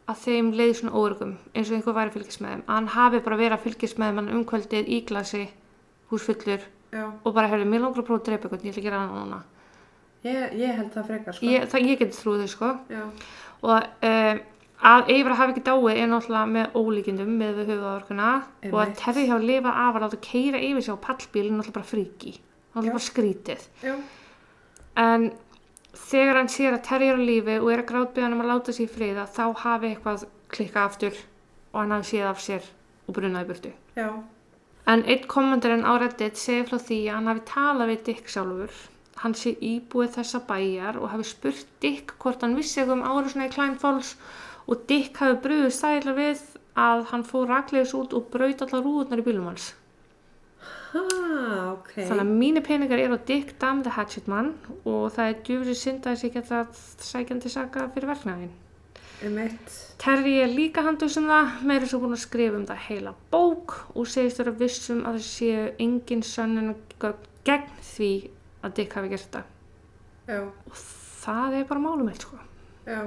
að 0.10 0.24
þeim 0.26 0.50
leiði 0.58 0.76
svona 0.80 0.98
órugum 0.98 1.38
eins 1.54 1.70
og 1.70 1.78
einhver 1.78 1.96
væri 1.96 2.14
fylgjast 2.16 2.44
með 2.44 2.56
þeim 2.56 2.66
hann 2.74 2.92
hafi 2.96 3.22
bara 3.26 3.40
verið 3.40 3.56
að 3.56 3.66
fylgjast 3.68 4.02
með 4.02 4.20
þeim 4.20 4.32
umkvöldið 4.40 4.90
í 4.90 5.00
glasi 5.08 5.46
húsfullur 6.10 6.66
já. 6.92 7.06
og 7.24 7.34
bara 7.34 7.50
hefði 7.52 7.70
mér 7.70 7.86
langar 7.86 8.02
að 8.02 8.10
prófa 8.10 8.24
að 8.24 8.30
drepa 8.30 8.50
eitthvað 8.50 8.66
ég 8.66 8.74
ætla 8.74 8.82
að 8.82 8.88
gera 8.88 9.02
það 9.04 9.18
núna. 9.20 9.42
Ég, 10.20 10.56
ég 10.60 10.80
held 10.80 10.90
það 10.94 11.10
frekar 11.10 11.36
sko. 11.38 11.48
Ég, 11.48 11.68
það, 11.72 11.86
ég 11.88 12.00
geti 12.02 12.18
trúið 12.18 12.42
þau 12.42 12.54
sko. 12.54 12.72
Já, 12.92 13.04
og 13.64 14.08
um, 14.10 14.42
að 14.80 15.10
Eivra 15.12 15.36
hafi 15.36 15.56
ekki 15.56 15.66
dáið 15.68 15.98
er 15.98 16.08
náttúrulega 16.08 16.52
með 16.54 16.78
ólíkindum 16.80 17.34
með 17.40 17.58
við 17.60 17.72
höfuðaorkuna 17.74 18.30
og 18.40 18.78
að 18.80 18.86
Einmitt. 18.86 19.02
Terry 19.02 19.26
hafi 19.28 19.50
lifað 19.50 19.82
af 19.84 19.98
að 19.98 20.06
láta 20.06 20.22
keira 20.24 20.64
yfir 20.64 20.86
sig 20.86 20.96
á 20.96 21.06
pallbíl 21.08 21.46
er 21.46 21.52
náttúrulega 21.52 21.78
bara 21.80 21.92
fríki 21.92 22.34
náttúrulega 22.40 22.96
bara 22.96 23.08
skrítið. 23.10 23.68
Já, 23.84 23.94
en 25.04 25.30
þegar 26.10 26.40
hann 26.40 26.52
sér 26.54 26.78
að 26.78 26.92
er 27.02 27.20
á 27.20 27.20
lífi 27.20 27.60
og 27.60 27.72
er 27.74 27.84
að 27.84 27.90
grátbyggja 27.92 28.28
hann 28.30 28.38
um 28.38 28.44
að 28.46 28.52
láta 28.54 28.76
í 28.80 28.88
friða 28.88 29.28
þá 29.28 29.46
hafi 29.66 29.94
eitthvað 29.94 30.28
klikkað 30.50 30.84
aftur 30.86 31.24
og 31.74 31.80
hann 31.82 31.96
hafi 31.98 32.12
séð 32.14 32.30
af 32.32 32.44
sér 32.44 32.70
og 33.08 33.16
brunaði 33.18 33.50
burtu. 33.50 33.72
Já, 34.00 34.10
En 34.90 35.04
einn 35.06 35.26
komandurinn 35.30 35.86
á 35.86 36.02
Reddit 36.02 36.40
segir 36.42 36.64
frá 36.66 36.80
því 36.82 36.96
að 37.04 37.16
hann 37.16 37.28
hafi 37.30 37.42
talað 37.46 37.90
við 37.92 38.00
Dick 38.08 38.32
sjálfur. 38.34 38.78
Hann 39.22 39.36
sé 39.38 39.52
íbúið 39.62 40.16
þessa 40.16 40.40
bæjar 40.48 40.98
og 40.98 41.12
hafi 41.12 41.28
spurt 41.30 41.68
Dick 41.84 42.16
hvort 42.24 42.42
hann 42.42 42.56
vissi 42.58 42.80
eitthvað 42.80 42.96
um 42.96 43.04
árusna 43.06 43.46
í 43.46 43.52
Klein 43.54 43.76
Falls 43.78 44.16
og 44.70 44.86
Dick 44.90 45.18
hafi 45.18 45.40
bröðið 45.44 45.74
stæla 45.74 46.14
við 46.18 46.42
að 46.80 47.04
hann 47.12 47.26
fór 47.28 47.50
rakleðis 47.50 47.96
út 47.98 48.14
og 48.16 48.30
braut 48.34 48.62
allar 48.66 48.84
rúðunar 48.86 49.22
í 49.24 49.26
bílum 49.26 49.50
hans. 49.50 49.72
ha, 50.94 51.02
ok 51.76 51.92
Þannig 51.98 52.24
að 52.24 52.32
mínir 52.40 52.66
peningar 52.66 53.02
eru 53.02 53.18
Dick 53.26 53.56
Damn 53.62 53.84
the 53.86 53.94
Hatchet 53.94 54.28
Man 54.32 54.54
og 54.86 55.12
það 55.16 55.28
er 55.28 55.38
djúfrið 55.48 55.78
synd 55.78 56.08
að 56.08 56.16
þessi 56.18 56.32
geta 56.34 56.62
sækjandi 57.10 57.52
saka 57.54 57.88
fyrir 57.94 58.10
verknæðin. 58.14 58.56
Terry 60.00 60.38
er 60.40 60.48
líka 60.48 60.82
handus 60.86 61.18
um 61.20 61.26
það, 61.28 61.50
meira 61.68 61.88
svo 61.90 62.00
búin 62.00 62.16
að 62.16 62.22
skrifa 62.24 62.56
um 62.56 62.66
það 62.70 62.84
heila 62.88 63.12
bók 63.34 63.74
og 63.92 64.08
segist 64.08 64.40
vera 64.40 64.54
vissum 64.62 65.02
að 65.04 65.18
það 65.18 65.26
séu 65.28 65.66
engin 65.84 66.24
sönnun 66.24 66.76
gegn 67.02 67.74
því 67.84 68.12
að 68.64 68.76
Dick 68.78 68.96
hafi 68.96 69.12
gert 69.12 69.34
það. 69.34 69.50
já, 70.30 70.40
Og 70.70 70.78
það 71.26 71.58
er 71.60 71.68
bara 71.68 71.84
málum 71.84 72.10
eitt, 72.14 72.24
sko. 72.24 72.40
já 72.88 73.02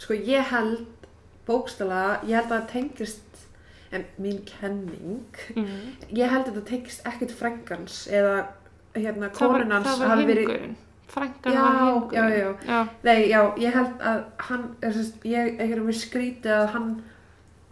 sko 0.00 0.14
ég 0.16 0.46
held 0.50 0.86
bókstala, 1.46 2.20
ég 2.24 2.36
held 2.38 2.50
að 2.50 2.54
það 2.56 2.68
tengist 2.72 3.42
en 3.92 4.04
mín 4.22 4.38
kenning 4.46 5.24
Mm. 5.56 5.66
ég 6.14 6.30
held 6.30 6.46
að 6.48 6.54
það 6.60 6.66
tengist 6.70 7.06
ekkert 7.10 7.32
frengans 7.34 8.06
eða 8.08 8.36
hérna 8.94 9.28
konunans 9.34 9.86
það 9.86 10.08
var 10.08 10.16
hingurinn. 10.22 10.76
Frænkan 11.10 11.52
Já, 11.52 11.62
var 11.62 11.78
hingurinn. 11.80 12.30
já, 12.30 12.38
já. 12.38 12.54
já. 12.66 12.88
Nei, 13.02 13.28
já, 13.28 13.40
ég 13.58 13.74
held 13.74 14.04
að 14.12 14.20
hann, 14.48 14.68
er, 14.82 14.92
sest, 14.94 15.24
ég 15.26 15.58
er 15.60 15.80
mér 15.82 15.98
skrítið 15.98 16.52
að 16.54 16.66
hann, 16.74 16.90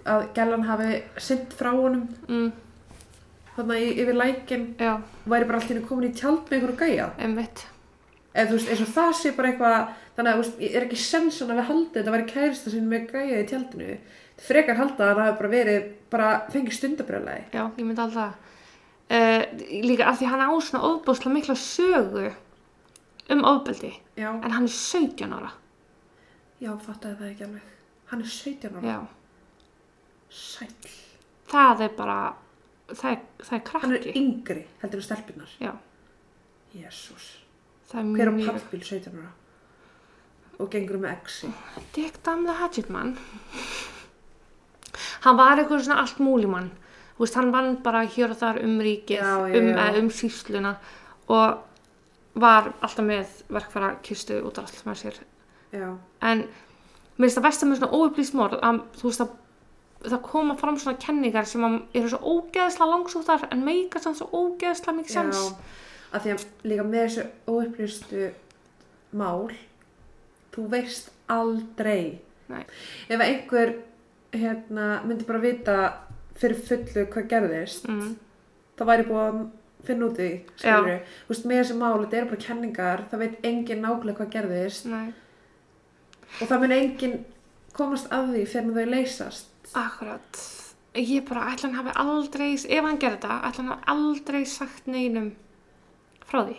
að 0.04 0.24
gælan 0.34 0.64
hafi 0.66 1.02
synd 1.18 1.54
frá 1.54 1.70
honum, 1.76 2.08
Mm, 2.28 2.52
þannig 3.56 3.76
að 3.76 3.98
yfir 4.02 4.14
lækin 4.18 4.66
já, 4.78 4.92
og 4.94 5.30
væri 5.32 5.46
bara 5.46 5.60
henni 5.60 5.82
komin 5.86 6.10
í 6.10 6.14
tjald 6.18 6.44
með 6.50 6.58
einhverju 6.58 6.78
gæja. 6.82 7.10
einmitt. 7.18 7.66
Eða 8.38 8.48
þú 8.52 8.56
veist, 8.58 8.68
eins 8.70 8.82
og 8.84 8.90
það 8.94 9.12
sé 9.18 9.30
bara 9.34 9.48
eitthvað, 9.50 9.92
þannig 10.16 10.30
að 10.30 10.36
þú 10.38 10.42
veist, 10.44 10.58
ég 10.62 10.74
er 10.78 10.84
ekki 10.86 10.98
sensan 11.02 11.50
að 11.50 11.58
við 11.58 11.68
haldið 11.72 11.96
þetta 11.98 12.12
væri 12.14 12.26
kærista 12.32 12.70
sín 12.74 12.84
með 12.90 13.06
gæja 13.12 13.38
í 13.42 13.46
tjaldinu. 13.50 13.96
Frekar 14.38 14.78
halda 14.78 15.08
að 15.08 15.08
það 15.18 15.24
hafi 15.24 15.38
bara 15.40 15.50
verið, 15.54 15.88
bara 16.14 16.28
fengið 16.54 16.76
stundabrjálæði. 16.76 17.46
Já, 17.56 17.62
ég 17.80 17.88
myndi 17.88 18.04
alltaf 18.04 18.36
uh, 19.10 19.42
líka 19.88 20.06
af 20.12 20.20
því 20.20 20.28
hann 20.30 20.44
á 20.46 20.50
svona 20.62 20.84
ofbúslega 20.92 21.34
mikla 21.34 21.56
sögu 21.58 22.28
um 23.34 23.42
ofbeldi 23.44 23.90
Já, 24.16 24.30
en 24.30 24.54
hann 24.54 24.68
er 24.68 24.72
17 24.76 25.34
ára. 25.34 25.50
já, 26.62 26.70
fattaði 26.86 27.18
það 27.18 27.32
ekki 27.32 27.44
alveg. 27.48 27.66
Hann 28.12 28.22
er 28.22 28.30
17 28.36 28.78
ára. 28.78 28.86
Já, 28.86 28.98
Sæll. 30.30 30.94
það 31.50 31.82
er 31.88 31.92
bara, 31.98 32.16
það 32.92 33.10
er, 33.10 33.20
það 33.42 33.58
er 33.58 33.82
Hann 33.82 33.92
er 33.92 33.98
krakki. 33.98 34.14
yngri, 34.22 34.64
heldur 34.82 35.02
en 35.02 35.06
stelpunar. 35.08 35.52
Já, 35.62 35.72
Jésús. 36.78 37.28
Það 37.88 38.00
er 38.00 38.10
Hver 38.18 38.28
á 38.28 38.34
pallbíl 38.52 38.82
17 38.84 39.18
ára? 39.18 39.30
Og 40.58 40.70
gengur 40.72 40.98
með 40.98 41.12
exi. 41.14 41.48
Dick 41.94 42.18
Damn 42.26 42.44
the 42.48 42.56
Hatchet 42.58 42.90
Man 42.90 43.16
hann 45.24 45.38
var 45.38 45.58
eitthvað 45.60 45.84
svona 45.86 46.02
allt 46.02 46.20
múlimann 46.22 46.70
þú 47.16 47.24
veist, 47.24 47.36
hann 47.38 47.52
vann 47.54 47.76
bara 47.82 48.04
hér 48.06 48.32
og 48.34 48.38
þar 48.40 48.60
um 48.64 48.78
ríkið 48.82 49.18
Já, 49.18 49.32
já, 49.50 49.58
um, 49.58 49.68
já. 49.72 49.82
eh, 49.88 49.98
um 50.02 50.10
sísluna 50.14 50.76
og 51.28 51.64
var 52.38 52.72
alltaf 52.80 53.04
með 53.06 53.32
verkfæra 53.50 53.92
kistu 54.06 54.38
út 54.46 54.58
af 54.60 54.68
allt 54.70 54.86
með 54.86 55.00
sér 55.02 55.18
Já, 55.74 55.88
en 56.22 56.44
mér 57.18 57.26
finnst 57.26 57.38
það 57.40 57.48
vestar 57.48 57.68
með 57.70 57.80
svona 57.80 57.98
óupplýst 57.98 58.38
morð 58.38 58.62
að 58.62 58.80
þú 59.00 59.10
veist 59.10 59.24
að 59.26 59.34
það 60.08 60.22
koma 60.28 60.54
fram 60.60 60.78
svona 60.78 61.00
kenningar 61.02 61.46
sem 61.50 61.64
eru 61.98 62.12
svo 62.12 62.20
ógeðslega 62.22 62.90
langsóttar 62.92 63.48
en 63.50 63.64
meika 63.66 63.98
samt 64.02 64.20
svo 64.20 64.28
ógeðslega 64.30 65.00
mikið 65.00 65.16
sens 65.16 65.40
að 66.12 66.24
því 66.24 66.34
að 66.34 66.44
líka 66.70 66.86
með 66.88 67.04
þessu 67.04 67.24
óupplýstu 67.48 68.24
mál, 69.18 69.52
þú 70.54 70.64
veist 70.72 71.12
aldrei. 71.32 72.18
Nei. 72.48 72.64
Ef 73.12 73.20
einhver 73.24 73.74
hérna, 74.32 74.88
myndi 75.04 75.26
bara 75.28 75.42
vita 75.42 75.76
fyrir 76.38 76.60
fullu 76.68 77.06
hvað 77.12 77.30
gerðist, 77.32 77.88
mm, 77.88 78.12
það 78.78 78.90
væri 78.92 79.08
búið 79.08 79.24
að 79.24 79.40
finna 79.88 80.08
út 80.08 80.20
í, 80.22 80.28
skilur 80.58 80.88
við. 80.88 81.16
Þú 81.24 81.32
veist, 81.32 81.48
með 81.48 81.62
þessu 81.62 81.78
mál, 81.80 81.96
þetta 82.02 82.20
eru 82.20 82.30
bara 82.32 82.44
kenningar, 82.44 83.04
það 83.10 83.24
veit 83.24 83.48
engin 83.50 83.82
nákvæmlega 83.84 84.20
hvað 84.20 84.32
gerðist 84.36 84.88
nei, 84.90 85.08
og 86.38 86.46
það 86.46 86.64
mun 86.64 86.76
engin 86.78 87.18
komast 87.76 88.08
að 88.14 88.32
því 88.34 88.46
fyrir 88.52 88.78
þau 88.78 88.94
leysast. 88.94 89.52
akkurat 89.76 90.40
ég 90.98 91.28
bara, 91.28 91.52
ætla 91.52 91.68
hann 91.68 91.76
hafi 91.78 91.92
aldrei 92.00 92.54
ef 92.56 92.84
hann 92.84 92.98
gerði 92.98 93.18
þetta, 93.20 93.34
ætla 93.46 93.62
hann 93.62 93.72
hafi 93.72 93.92
aldrei 93.94 94.40
sagt 94.48 94.86
neinum 94.90 95.28
frá 96.28 96.40
því? 96.46 96.56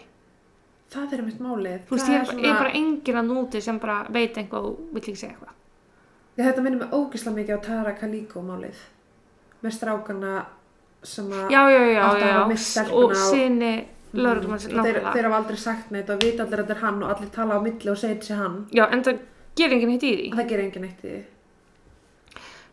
Það 0.90 1.14
er 1.14 1.22
mitt 1.22 1.40
málið. 1.40 1.80
þú 1.88 1.96
veist, 1.96 2.10
ég 2.10 2.22
er, 2.34 2.46
er 2.50 2.58
bara 2.58 2.72
enginn 2.74 3.20
að 3.22 3.28
núti 3.30 3.62
sem 3.62 3.80
bara 3.80 3.98
veit 4.10 4.38
einhvað 4.42 4.66
og 4.72 4.80
vill 4.94 5.04
ekki 5.04 5.16
segja 5.22 5.36
eitthvað. 5.36 5.56
Ég, 6.40 6.46
þetta 6.48 6.62
minnir 6.66 6.80
mig 6.80 6.94
ógislega 6.96 7.36
mikið 7.36 7.58
á 7.58 7.66
Tara 7.68 7.94
Kaliko 8.00 8.42
málið. 8.42 8.80
Með 9.62 9.76
strákana 9.76 10.34
sem 11.04 11.26
að 11.32 11.52
já, 11.54 11.62
já, 11.70 11.80
já, 11.80 12.08
já, 12.20 12.46
já. 12.50 12.92
og 12.94 13.16
sinni 13.16 13.74
Mhm. 14.10 14.26
þeir, 14.26 14.40
nákvæmlega. 14.42 15.12
þeir 15.14 15.24
hafa 15.28 15.38
aldrei 15.38 15.58
sagt 15.58 15.92
neitt 15.92 16.10
og 16.10 16.18
vita 16.24 16.44
allir 16.44 16.60
að 16.60 16.66
þetta 16.66 16.76
er 16.76 16.82
hann 16.82 17.04
og 17.04 17.10
allir 17.14 17.30
tala 17.30 17.54
á 17.54 17.60
milli 17.62 17.90
og 17.92 17.98
segja 17.98 18.16
þetta 18.16 18.26
sé 18.26 18.36
hann. 18.40 18.56
Já, 18.74 18.88
en 18.92 19.04
það 19.04 19.20
gerir 19.56 19.74
enginn 19.76 19.92
hitt 19.92 20.02
í 20.04 20.16
því. 20.18 20.32
Það 20.34 20.48
gerir 20.50 20.64
enginn 20.66 20.84
eitt 20.90 21.04
í 21.06 21.10
því. 21.12 21.24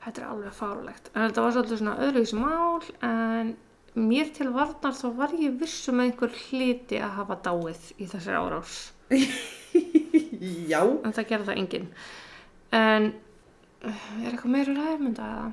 Þetta 0.07 0.23
er 0.23 0.27
alveg 0.31 0.53
fárlegt 0.55 1.11
en 1.15 1.27
þetta 1.31 1.43
var 1.45 1.53
svolítið 1.53 1.81
svona 1.83 1.97
öðruvísi 2.07 2.39
mál 2.39 2.83
en 3.03 3.57
mér 3.97 4.33
til 4.37 4.51
varnar 4.55 4.97
þá 4.97 5.07
var 5.17 5.35
ég 5.41 5.57
vissum 5.61 6.01
að 6.01 6.11
einhver 6.11 6.41
hliti 6.47 7.01
að 7.01 7.15
hafa 7.21 7.39
dáið 7.47 7.93
í 7.97 8.09
þessari 8.11 8.41
árás. 8.41 8.79
Já. 10.71 10.81
En 10.83 11.15
það 11.15 11.29
gerði 11.31 11.49
það 11.49 11.61
enginn. 11.63 11.87
En 12.77 13.13
uh, 13.87 14.09
er 14.21 14.33
eitthvað 14.33 14.53
meira 14.53 14.77
ræðmynda 14.77 15.31
eða? 15.37 15.47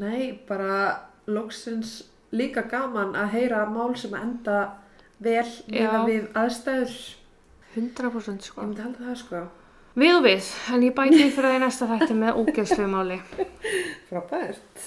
nei, 0.00 0.32
bara 0.48 0.76
loksins 1.28 1.98
líka 2.32 2.64
gaman 2.70 3.16
að 3.18 3.34
heyra 3.36 3.64
mál 3.68 3.92
sem 3.98 4.14
að 4.16 4.22
enda 4.24 4.60
vel 5.22 5.48
með 5.68 5.82
Já. 5.82 5.98
við 6.08 6.30
aðstæður. 6.38 6.94
100% 7.72 8.48
sko. 8.48 8.62
Ég 8.62 8.70
myndi 8.70 8.84
halda 8.84 9.10
það 9.10 9.18
sko. 9.20 9.42
Við 9.92 10.14
og 10.16 10.22
við, 10.24 10.46
en 10.72 10.84
ég 10.86 10.94
bæti 10.96 11.18
því 11.18 11.28
fyrir 11.36 11.48
það 11.50 11.54
í 11.54 11.60
næsta 11.60 11.88
þætti 11.90 12.14
með 12.16 12.38
ógeðslu 12.40 12.84
máli 12.88 13.18
frábært 14.08 14.86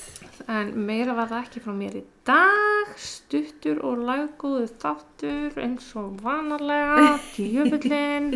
en 0.51 0.71
meira 0.87 1.13
var 1.17 1.27
það 1.31 1.43
ekki 1.45 1.61
frá 1.63 1.73
mér 1.75 1.95
í 1.99 2.03
dag. 2.27 2.93
Stuttur 3.01 3.77
og 3.85 3.95
laggóðu 4.07 4.67
þáttur 4.81 5.59
eins 5.63 5.87
og 5.99 6.07
vanalega 6.23 7.19
djöfullin 7.35 8.27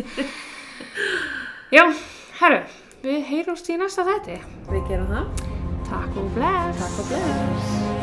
já, 1.76 1.84
herru 2.40 2.60
við 3.04 3.20
heyrumst 3.30 3.70
í 3.72 3.78
næsta 3.80 4.02
þetti 4.08 4.36
við 4.70 4.82
gerum 4.90 5.10
það. 5.14 5.26
Takk 5.90 6.12
og 6.20 6.28
bless. 6.36 6.78
Takk 6.84 6.96
og 7.00 7.06
bless. 7.10 8.00